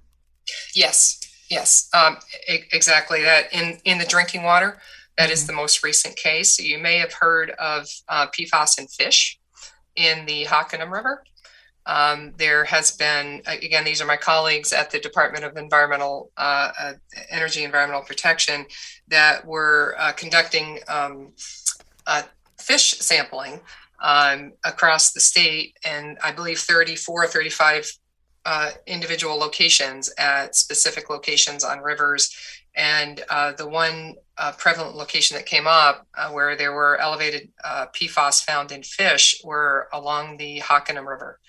[0.74, 1.20] Yes,
[1.50, 3.52] yes, um, exactly that.
[3.52, 4.78] In, in the drinking water,
[5.18, 5.48] that is mm-hmm.
[5.48, 6.58] the most recent case.
[6.58, 9.38] You may have heard of uh, PFAS in fish
[9.96, 11.24] in the Hockanum River.
[11.86, 16.70] Um, there has been, again, these are my colleagues at the Department of Environmental uh,
[16.78, 16.92] uh,
[17.30, 18.66] Energy Environmental Protection
[19.08, 21.32] that were uh, conducting um,
[22.06, 22.22] uh,
[22.58, 23.60] fish sampling
[24.02, 27.90] um, across the state, and I believe 34, 35
[28.44, 32.34] uh, individual locations at specific locations on rivers
[32.74, 37.50] And uh, the one uh, prevalent location that came up uh, where there were elevated
[37.64, 41.40] uh, PFAS found in fish were along the Hockanum River.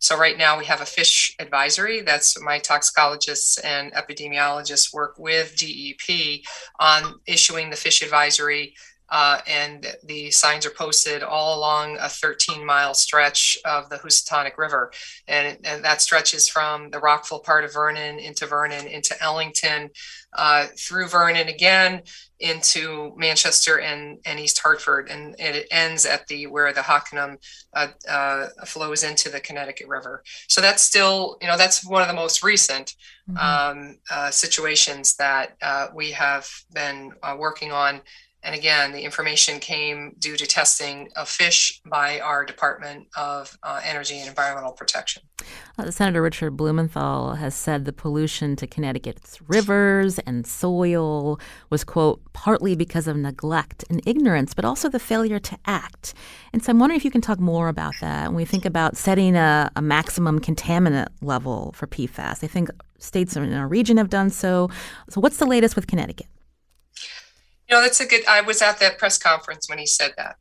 [0.00, 2.02] So right now we have a fish advisory.
[2.02, 6.42] That's my toxicologists and epidemiologists work with DEP
[6.78, 8.74] on issuing the fish advisory
[9.14, 14.58] uh, and the signs are posted all along a 13 mile stretch of the Housatonic
[14.58, 14.90] River.
[15.28, 19.90] And, and, that stretches from the Rockville part of Vernon into Vernon, into Ellington,
[20.32, 22.02] uh, through Vernon again
[22.40, 25.08] into Manchester and, and East Hartford.
[25.08, 27.36] And, and it ends at the where the Hockanum
[27.72, 30.24] uh, uh, flows into the Connecticut River.
[30.48, 32.96] So that's still, you know, that's one of the most recent
[33.30, 33.36] mm-hmm.
[33.36, 38.00] um, uh, situations that uh, we have been working on
[38.44, 43.80] and again, the information came due to testing of fish by our Department of uh,
[43.82, 45.22] Energy and Environmental Protection.
[45.78, 51.40] Uh, Senator Richard Blumenthal has said the pollution to Connecticut's rivers and soil
[51.70, 56.12] was, quote, partly because of neglect and ignorance, but also the failure to act.
[56.52, 58.98] And so I'm wondering if you can talk more about that when we think about
[58.98, 62.44] setting a, a maximum contaminant level for PFAS.
[62.44, 62.68] I think
[62.98, 64.68] states in our region have done so.
[65.08, 66.26] So, what's the latest with Connecticut?
[67.68, 68.26] You know, that's a good.
[68.26, 70.36] I was at that press conference when he said that.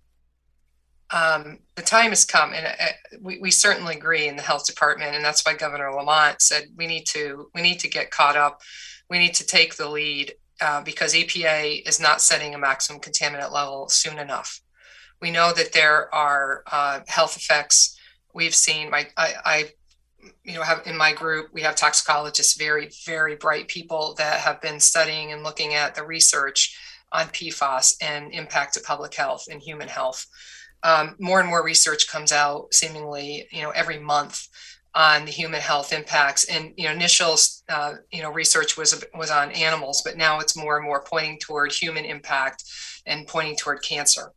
[1.09, 5.15] Um, the time has come, and uh, we, we certainly agree in the health department,
[5.15, 8.61] and that's why Governor Lamont said we need to we need to get caught up.
[9.09, 13.51] We need to take the lead uh, because EPA is not setting a maximum contaminant
[13.51, 14.61] level soon enough.
[15.21, 17.97] We know that there are uh, health effects.
[18.33, 19.69] We've seen my I, I
[20.43, 24.61] you know have in my group we have toxicologists very very bright people that have
[24.61, 26.77] been studying and looking at the research
[27.13, 30.25] on PFAS and impact to public health and human health.
[30.83, 34.47] Um, more and more research comes out seemingly, you know, every month
[34.95, 36.43] on the human health impacts.
[36.45, 37.35] And you know, initial
[37.69, 41.39] uh, you know research was was on animals, but now it's more and more pointing
[41.39, 42.63] toward human impact
[43.05, 44.33] and pointing toward cancer.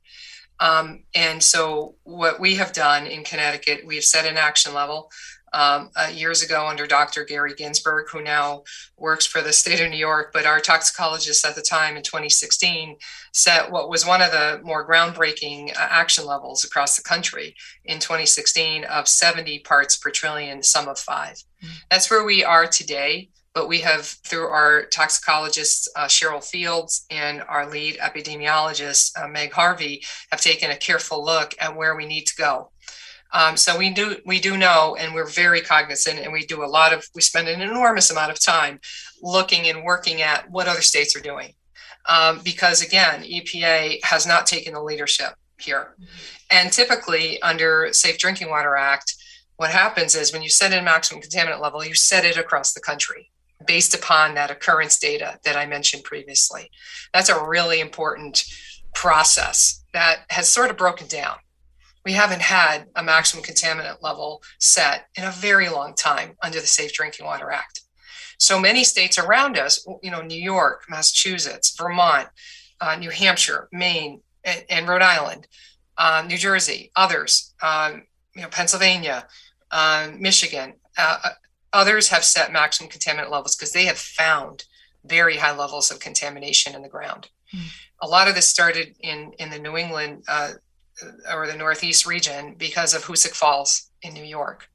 [0.59, 5.11] Um, and so, what we have done in Connecticut, we've set an action level
[5.53, 7.25] um, uh, years ago under Dr.
[7.25, 8.65] Gary Ginsberg, who now
[8.97, 10.33] works for the state of New York.
[10.33, 12.97] But our toxicologist at the time in 2016
[13.33, 17.99] set what was one of the more groundbreaking uh, action levels across the country in
[17.99, 21.69] 2016 of 70 parts per trillion, sum of 5 mm-hmm.
[21.91, 23.31] That's where we are today.
[23.55, 29.51] But we have, through our toxicologist, uh, Cheryl Fields, and our lead epidemiologist, uh, Meg
[29.53, 32.71] Harvey, have taken a careful look at where we need to go
[33.37, 36.73] um, so we do we do know, and we're very cognizant, and we do a
[36.79, 38.81] lot of we spend an enormous amount of time
[39.23, 41.53] looking and working at what other states are doing,
[42.09, 45.95] um, because again, EPA has not taken the leadership here,
[46.51, 49.15] and typically under Safe Drinking Water Act,
[49.57, 52.81] what happens is when you set a maximum contaminant level, you set it across the
[52.81, 53.31] country
[53.67, 56.71] based upon that occurrence data that I mentioned previously.
[57.13, 58.45] That's a really important
[58.95, 61.37] process that has sort of broken down
[62.07, 66.67] we haven't had a maximum contaminant level set in a very long time under the
[66.67, 67.81] Safe Drinking Water Act.
[68.39, 72.29] So many states around us, you know, New York, Massachusetts, Vermont,
[72.81, 75.49] uh, New Hampshire, Maine, and, and Rhode Island,
[75.99, 78.05] uh, New Jersey, others, um,
[78.37, 79.27] you know, Pennsylvania,
[79.73, 81.31] uh, Michigan, uh, uh,
[81.73, 84.65] others have set maximum contaminant levels because they have found
[85.05, 87.31] very high levels of contamination in the ground.
[87.53, 87.67] Mm.
[88.03, 90.53] A lot of this started in in the New England uh,
[91.33, 94.69] or the Northeast region because of Hoosick Falls in New York.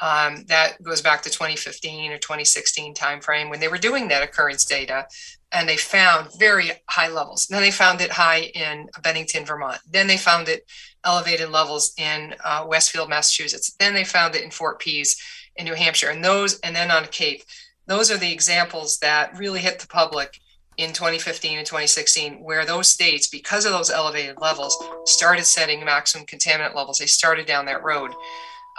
[0.00, 4.64] Um, that goes back to 2015 or 2016 timeframe when they were doing that occurrence
[4.64, 5.06] data
[5.52, 7.46] and they found very high levels.
[7.46, 9.78] Then they found it high in Bennington, Vermont.
[9.88, 10.68] Then they found it
[11.04, 13.74] elevated levels in uh, Westfield, Massachusetts.
[13.78, 15.16] Then they found it in Fort Pease
[15.54, 16.10] in New Hampshire.
[16.10, 17.44] And those, and then on Cape.
[17.86, 20.40] Those are the examples that really hit the public
[20.76, 26.26] in 2015 and 2016 where those states because of those elevated levels started setting maximum
[26.26, 26.98] contaminant levels.
[26.98, 28.12] They started down that road.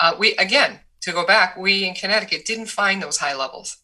[0.01, 3.77] Uh, we again to go back we in connecticut didn't find those high levels.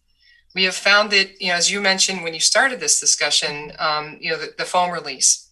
[0.54, 4.18] We have found that you know as you mentioned when you started this discussion um,
[4.20, 5.50] you know the, the, foam release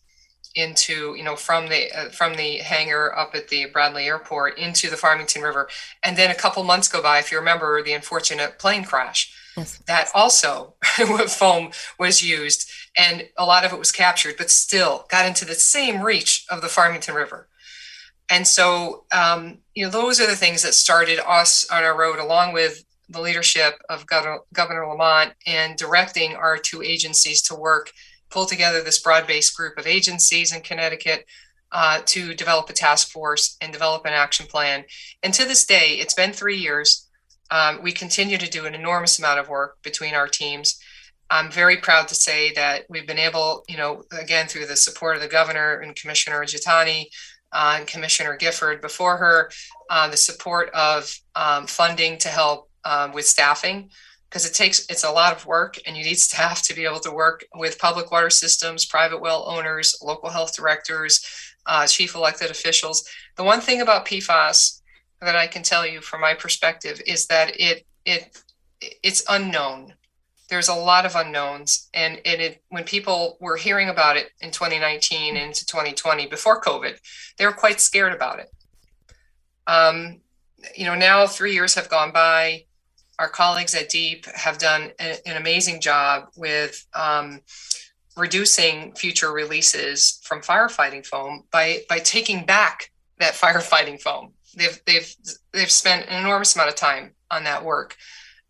[0.55, 4.89] into you know from the uh, from the hangar up at the bradley airport into
[4.89, 5.69] the farmington river.
[6.03, 9.79] And then a couple months go by if you remember the unfortunate plane crash Yes.
[9.87, 10.75] That also
[11.27, 15.53] foam was used and a lot of it was captured, but still got into the
[15.53, 17.47] same reach of the Farmington River.
[18.31, 22.19] And so, um, you know, those are the things that started us on our road,
[22.19, 27.91] along with the leadership of Governor, Lamont and directing our two agencies to work,
[28.29, 31.25] pull together this broad based group of agencies in Connecticut
[31.71, 34.85] uh, to develop a task force and develop an action plan.
[35.23, 37.08] And to this day, it's been three years.
[37.51, 40.79] Um, we continue to do an enormous amount of work between our teams.
[41.31, 45.15] I'm very proud to say that we've been able, you know, again, through the support
[45.15, 47.05] of the governor and Commissioner Juthani
[47.51, 49.51] uh, and Commissioner Gifford before her,
[49.89, 53.89] uh, the support of um, funding to help um, with staffing
[54.29, 56.99] because it takes it's a lot of work and you need staff to be able
[56.99, 61.25] to work with public water systems private well owners local health directors
[61.65, 64.78] uh, chief elected officials the one thing about pfas
[65.21, 68.41] that i can tell you from my perspective is that it it
[68.81, 69.93] it's unknown.
[70.49, 74.51] There's a lot of unknowns and, and it when people were hearing about it in
[74.51, 76.97] 2019 into 2020 before covid
[77.37, 78.51] they were quite scared about it.
[79.67, 80.21] Um,
[80.75, 82.65] you know now three years have gone by.
[83.19, 87.41] Our colleagues at DEEP have done a, an amazing job with um,
[88.15, 95.15] reducing future releases from firefighting foam by by taking back that firefighting foam they've they've
[95.53, 97.95] they've spent an enormous amount of time on that work.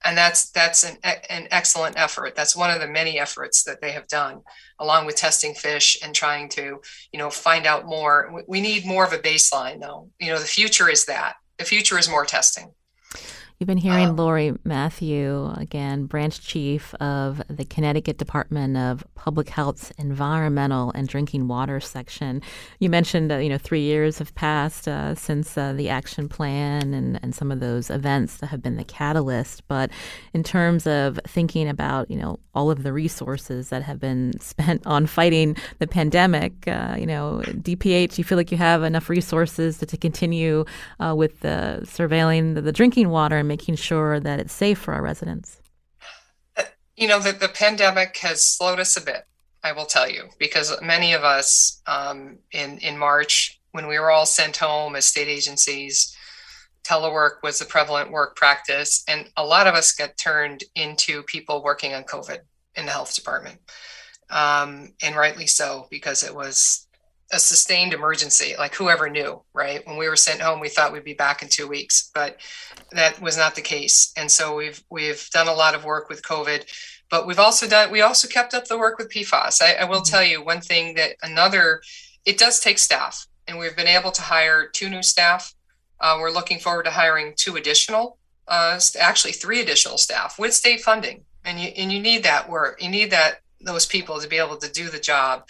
[0.05, 2.33] And that's that's an, an excellent effort.
[2.35, 4.41] That's one of the many efforts that they have done
[4.79, 6.79] along with testing fish and trying to
[7.11, 8.43] you know find out more.
[8.47, 10.09] We need more of a baseline though.
[10.19, 11.35] You know the future is that.
[11.57, 12.73] The future is more testing
[13.59, 19.49] You've been hearing um, Lori Mathieu, again, branch chief of the Connecticut Department of Public
[19.49, 22.41] Health's Environmental and Drinking Water section.
[22.79, 26.93] You mentioned, uh, you know, three years have passed uh, since uh, the action plan
[26.93, 29.67] and, and some of those events that have been the catalyst.
[29.67, 29.91] But
[30.33, 34.87] in terms of thinking about, you know, all of the resources that have been spent
[34.87, 39.79] on fighting the pandemic, uh, you know, DPH, you feel like you have enough resources
[39.79, 40.63] to, to continue
[41.01, 45.01] uh, with the surveilling the, the drinking water making sure that it's safe for our
[45.01, 45.61] residents?
[46.95, 49.23] You know, the, the pandemic has slowed us a bit,
[49.63, 54.11] I will tell you, because many of us um, in, in March, when we were
[54.11, 56.15] all sent home as state agencies,
[56.83, 59.03] telework was a prevalent work practice.
[59.07, 62.39] And a lot of us got turned into people working on COVID
[62.75, 63.59] in the health department.
[64.29, 66.87] Um, and rightly so, because it was
[67.31, 69.85] a sustained emergency like whoever knew right?
[69.85, 72.37] When we were sent home we thought we'd be back in two weeks but
[72.91, 74.11] that was not the case.
[74.17, 76.65] And so we've we've done a lot of work with covid
[77.09, 79.97] but we've also done we also kept up the work with pfas i, I will
[79.97, 80.11] mm-hmm.
[80.11, 81.81] tell you one thing that another
[82.25, 85.55] it does take staff and we've been able to hire two new staff.
[85.99, 88.17] Uh, we're looking forward to hiring two additional
[88.47, 91.23] uh, actually three additional staff with state funding.
[91.45, 92.81] And you and you need that work.
[92.81, 95.47] You need that those people to be able to do the job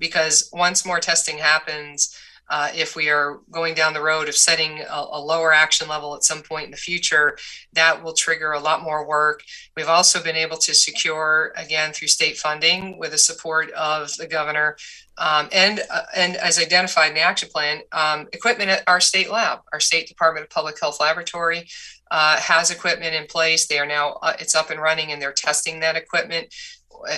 [0.00, 2.16] because once more testing happens,
[2.50, 6.16] uh, if we are going down the road of setting a, a, lower action level
[6.16, 7.38] at some point in the future,
[7.72, 9.44] that will trigger a lot more work.
[9.76, 14.26] We've also been able to secure, again, through state funding with the support of the
[14.26, 14.76] governor.
[15.16, 19.30] Um, and uh, and as identified in the action plan, um, equipment at our state
[19.30, 21.68] lab, our state Department of Public Health laboratory,
[22.10, 23.68] uh, has equipment in place.
[23.68, 26.52] They are now uh, it's up and running, and they're testing that equipment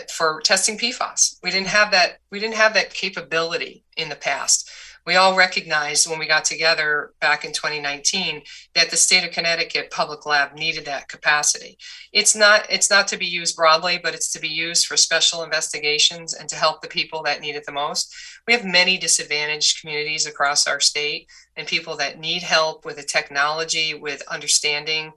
[0.09, 1.39] for testing PFAS.
[1.43, 2.19] We didn't have that.
[2.31, 4.71] We didn't have that capability in the past.
[5.05, 8.43] We all recognized when we got together back in 2019
[8.77, 11.77] that the state of Connecticut public lab needed that capacity.
[12.13, 15.43] It's not it's not to be used broadly, but it's to be used for special
[15.43, 18.15] investigations and to help the people that need it the most.
[18.47, 23.03] We have many disadvantaged communities across our state and people that need help with the
[23.03, 25.13] technology, with understanding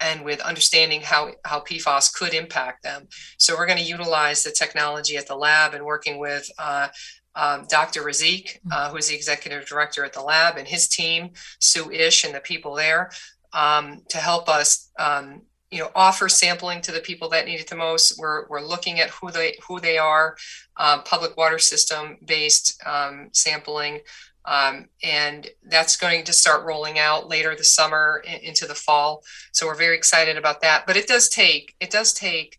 [0.00, 3.06] and with understanding how, how PFAS could impact them.
[3.38, 6.88] So we're going to utilize the technology at the lab and working with uh,
[7.34, 8.02] um, Dr.
[8.02, 11.30] Razeq, uh, who is the executive director at the lab, and his team,
[11.60, 13.10] Sue Ish, and the people there,
[13.52, 17.68] um, to help us, um, you know, offer sampling to the people that need it
[17.68, 18.18] the most.
[18.18, 20.36] We're, we're looking at who they who they are,
[20.76, 24.00] uh, public water system based um, sampling.
[24.44, 29.22] Um, and that's going to start rolling out later this summer into the fall.
[29.52, 30.86] So we're very excited about that.
[30.86, 32.58] But it does take it does take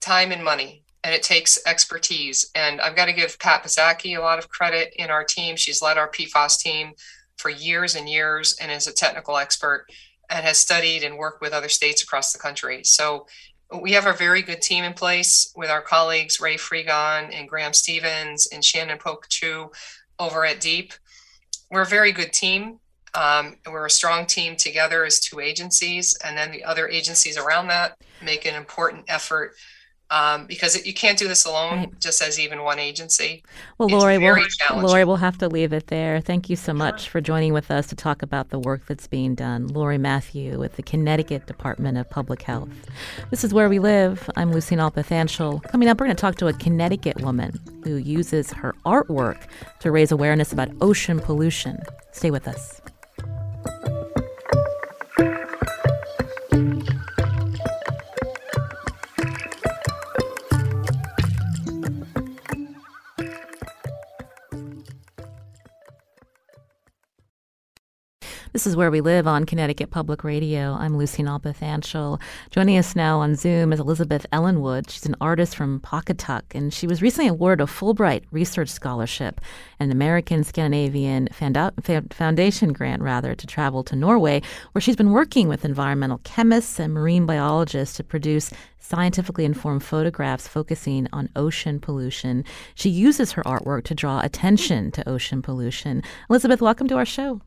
[0.00, 2.50] time and money, and it takes expertise.
[2.54, 5.56] And I've got to give Pat Bisacky a lot of credit in our team.
[5.56, 6.92] She's led our PFAS team
[7.36, 9.86] for years and years, and is a technical expert
[10.30, 12.84] and has studied and worked with other states across the country.
[12.84, 13.26] So
[13.82, 17.72] we have a very good team in place with our colleagues Ray Frigon and Graham
[17.72, 19.72] Stevens and Shannon Pociu
[20.18, 20.92] over at DEEP
[21.70, 22.78] we're a very good team.
[23.14, 27.68] Um, we're a strong team together as two agencies, and then the other agencies around
[27.68, 29.54] that make an important effort
[30.10, 32.00] um, because it, you can't do this alone, right.
[32.00, 33.42] just as even one agency.
[33.78, 34.44] Well, Lori, we'll,
[34.74, 36.20] Lori, we'll have to leave it there.
[36.20, 39.34] Thank you so much for joining with us to talk about the work that's being
[39.34, 39.68] done.
[39.68, 42.70] Lori Mathieu with the Connecticut Department of Public Health.
[43.30, 44.28] This is Where We Live.
[44.36, 45.62] I'm Lucy Nalpathanchel.
[45.64, 49.46] Coming up, we're going to talk to a Connecticut woman who uses her artwork
[49.78, 51.80] to raise awareness about ocean pollution.
[52.12, 52.80] Stay with us.
[68.52, 70.72] This is Where We Live on Connecticut Public Radio.
[70.72, 72.20] I'm Lucy Nalpathanchel.
[72.50, 74.90] Joining us now on Zoom is Elizabeth Ellenwood.
[74.90, 79.40] She's an artist from Pawcatuck, and she was recently awarded a Fulbright Research Scholarship
[79.78, 81.28] an American Scandinavian
[82.10, 84.42] Foundation grant, rather, to travel to Norway,
[84.72, 90.48] where she's been working with environmental chemists and marine biologists to produce scientifically informed photographs
[90.48, 92.44] focusing on ocean pollution.
[92.74, 96.02] She uses her artwork to draw attention to ocean pollution.
[96.28, 97.40] Elizabeth, welcome to our show.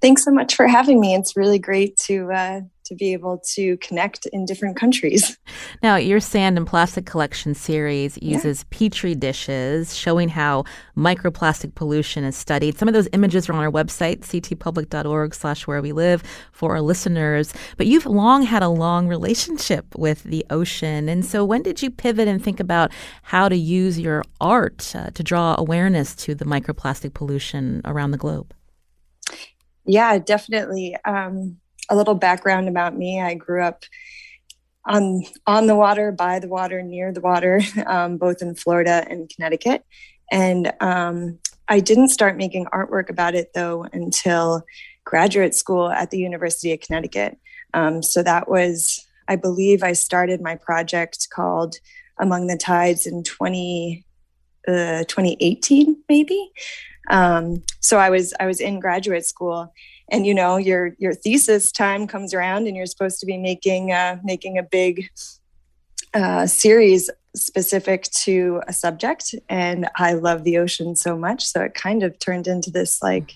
[0.00, 1.14] Thanks so much for having me.
[1.14, 5.36] It's really great to uh, to be able to connect in different countries.
[5.82, 8.78] Now, your sand and plastic collection series uses yeah.
[8.78, 10.64] petri dishes, showing how
[10.96, 12.76] microplastic pollution is studied.
[12.76, 17.54] Some of those images are on our website, ctpublic.org/slash where we live, for our listeners.
[17.76, 21.90] But you've long had a long relationship with the ocean, and so when did you
[21.90, 22.90] pivot and think about
[23.22, 28.18] how to use your art uh, to draw awareness to the microplastic pollution around the
[28.18, 28.52] globe?
[29.88, 30.96] Yeah, definitely.
[31.04, 31.56] Um,
[31.90, 33.84] a little background about me: I grew up
[34.84, 39.28] on on the water, by the water, near the water, um, both in Florida and
[39.34, 39.84] Connecticut.
[40.30, 44.62] And um, I didn't start making artwork about it though until
[45.04, 47.38] graduate school at the University of Connecticut.
[47.72, 51.76] Um, so that was, I believe, I started my project called
[52.18, 54.04] Among the Tides in 20,
[54.66, 56.50] uh, 2018, maybe.
[57.10, 59.72] Um, so I was I was in graduate school,
[60.10, 63.92] and you know your your thesis time comes around, and you're supposed to be making
[63.92, 65.08] uh, making a big
[66.14, 69.34] uh, series specific to a subject.
[69.48, 73.34] And I love the ocean so much, so it kind of turned into this like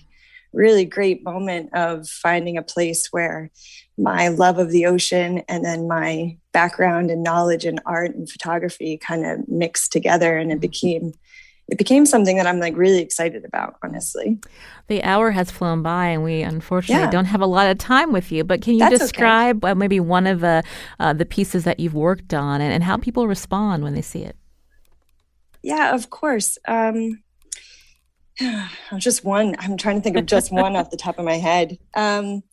[0.53, 3.49] really great moment of finding a place where
[3.97, 8.97] my love of the ocean and then my background and knowledge in art and photography
[8.97, 11.13] kind of mixed together and it became
[11.69, 14.39] it became something that I'm like really excited about, honestly.
[14.87, 17.09] The hour has flown by, and we unfortunately yeah.
[17.09, 18.43] don't have a lot of time with you.
[18.43, 19.71] But can you That's describe okay.
[19.71, 20.61] uh, maybe one of uh,
[20.99, 24.23] uh, the pieces that you've worked on and, and, how people respond when they see
[24.23, 24.35] it?
[25.61, 26.57] Yeah, of course.
[26.67, 27.23] Um,
[28.97, 29.55] just one.
[29.59, 31.77] I'm trying to think of just one off the top of my head.
[31.95, 32.43] Um,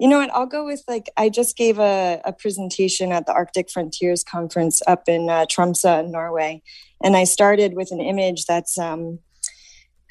[0.00, 0.30] you know what?
[0.32, 4.82] I'll go with like I just gave a, a presentation at the Arctic Frontiers Conference
[4.86, 6.62] up in uh, Tromsø, Norway,
[7.02, 9.18] and I started with an image that's um,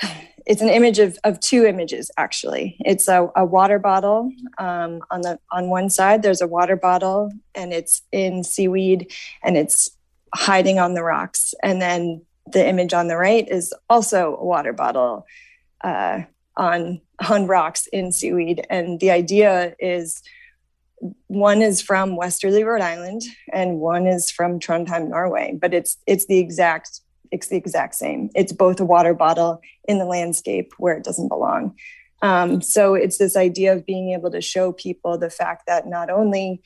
[0.45, 2.77] it's an image of, of two images actually.
[2.79, 6.23] It's a, a water bottle um, on the on one side.
[6.23, 9.11] There's a water bottle and it's in seaweed
[9.43, 9.89] and it's
[10.33, 12.21] hiding on the rocks, and then
[12.51, 15.25] the image on the right is also a water bottle
[15.83, 16.21] uh,
[16.55, 18.65] on on rocks in seaweed.
[18.69, 20.21] And the idea is
[21.27, 23.21] one is from Westerly, Rhode Island,
[23.53, 25.57] and one is from Trondheim, Norway.
[25.59, 28.29] But it's it's the exact it's the exact same.
[28.35, 31.75] It's both a water bottle in the landscape where it doesn't belong.
[32.21, 36.09] Um, so it's this idea of being able to show people the fact that not
[36.09, 36.61] only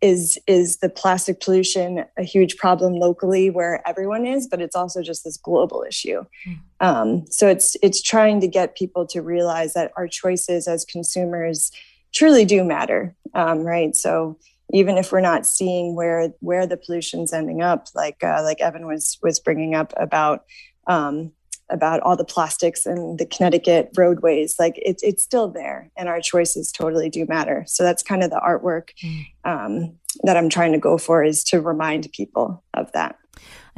[0.00, 5.02] is is the plastic pollution a huge problem locally where everyone is, but it's also
[5.02, 6.24] just this global issue.
[6.46, 6.58] Mm.
[6.80, 11.70] Um, so it's it's trying to get people to realize that our choices as consumers
[12.12, 13.94] truly do matter, um, right?
[13.94, 14.38] So
[14.72, 18.86] even if we're not seeing where where the pollution's ending up, like uh, like Evan
[18.86, 20.44] was was bringing up about
[20.86, 21.32] um,
[21.70, 26.20] about all the plastics and the Connecticut roadways, like it's it's still there, and our
[26.20, 27.64] choices totally do matter.
[27.66, 29.26] So that's kind of the artwork mm.
[29.44, 33.16] um, that I'm trying to go for is to remind people of that.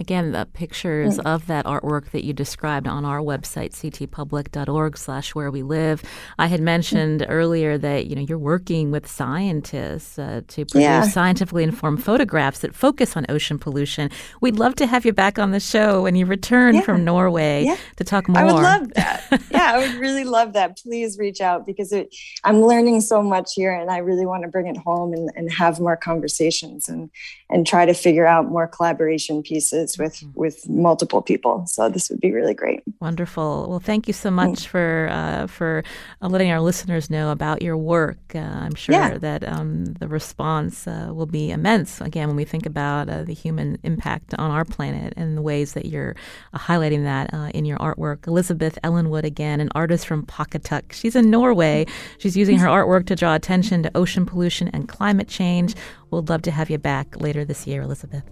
[0.03, 1.33] Again, the pictures mm.
[1.33, 6.03] of that artwork that you described on our website, ctpublic.org slash where we live.
[6.41, 7.27] I had mentioned mm.
[7.29, 11.03] earlier that, you know, you're working with scientists uh, to produce yeah.
[11.03, 14.11] scientifically informed photographs that focus on ocean pollution.
[14.41, 16.81] We'd love to have you back on the show when you return yeah.
[16.81, 17.77] from Norway yeah.
[17.95, 18.43] to talk more.
[18.43, 19.43] I would love that.
[19.53, 20.79] yeah, I would really love that.
[20.79, 24.49] Please reach out because it, I'm learning so much here and I really want to
[24.49, 27.09] bring it home and, and have more conversations and,
[27.49, 30.39] and try to figure out more collaboration pieces with mm-hmm.
[30.39, 31.67] with multiple people.
[31.67, 32.83] So this would be really great.
[33.01, 33.67] Wonderful.
[33.69, 34.65] Well, thank you so much Thanks.
[34.65, 35.85] for uh, for
[36.21, 38.19] uh, letting our listeners know about your work.
[38.35, 39.19] Uh, I'm sure yeah.
[39.19, 42.01] that um, the response uh, will be immense.
[42.01, 45.73] Again, when we think about uh, the human impact on our planet and the ways
[45.75, 46.17] that you're
[46.53, 48.27] uh, highlighting that in your artwork.
[48.27, 50.93] Elizabeth Ellenwood, again, an artist from Pawcatuck.
[50.93, 51.87] She's in Norway.
[52.19, 55.75] She's using her artwork to draw attention to ocean pollution and climate change.
[56.11, 58.25] We'd love to have you back later this year, Elizabeth.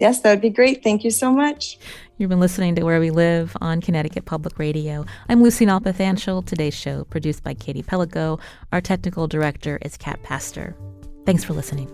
[0.00, 0.82] Yes, that would be great.
[0.82, 1.78] Thank you so much.
[2.16, 5.04] You've been listening to Where We Live on Connecticut Public Radio.
[5.28, 6.44] I'm Lucy Nalpathanchel.
[6.46, 8.40] Today's show produced by Katie Pellico.
[8.72, 10.74] Our technical director is Kat Pastor.
[11.26, 11.88] Thanks for listening.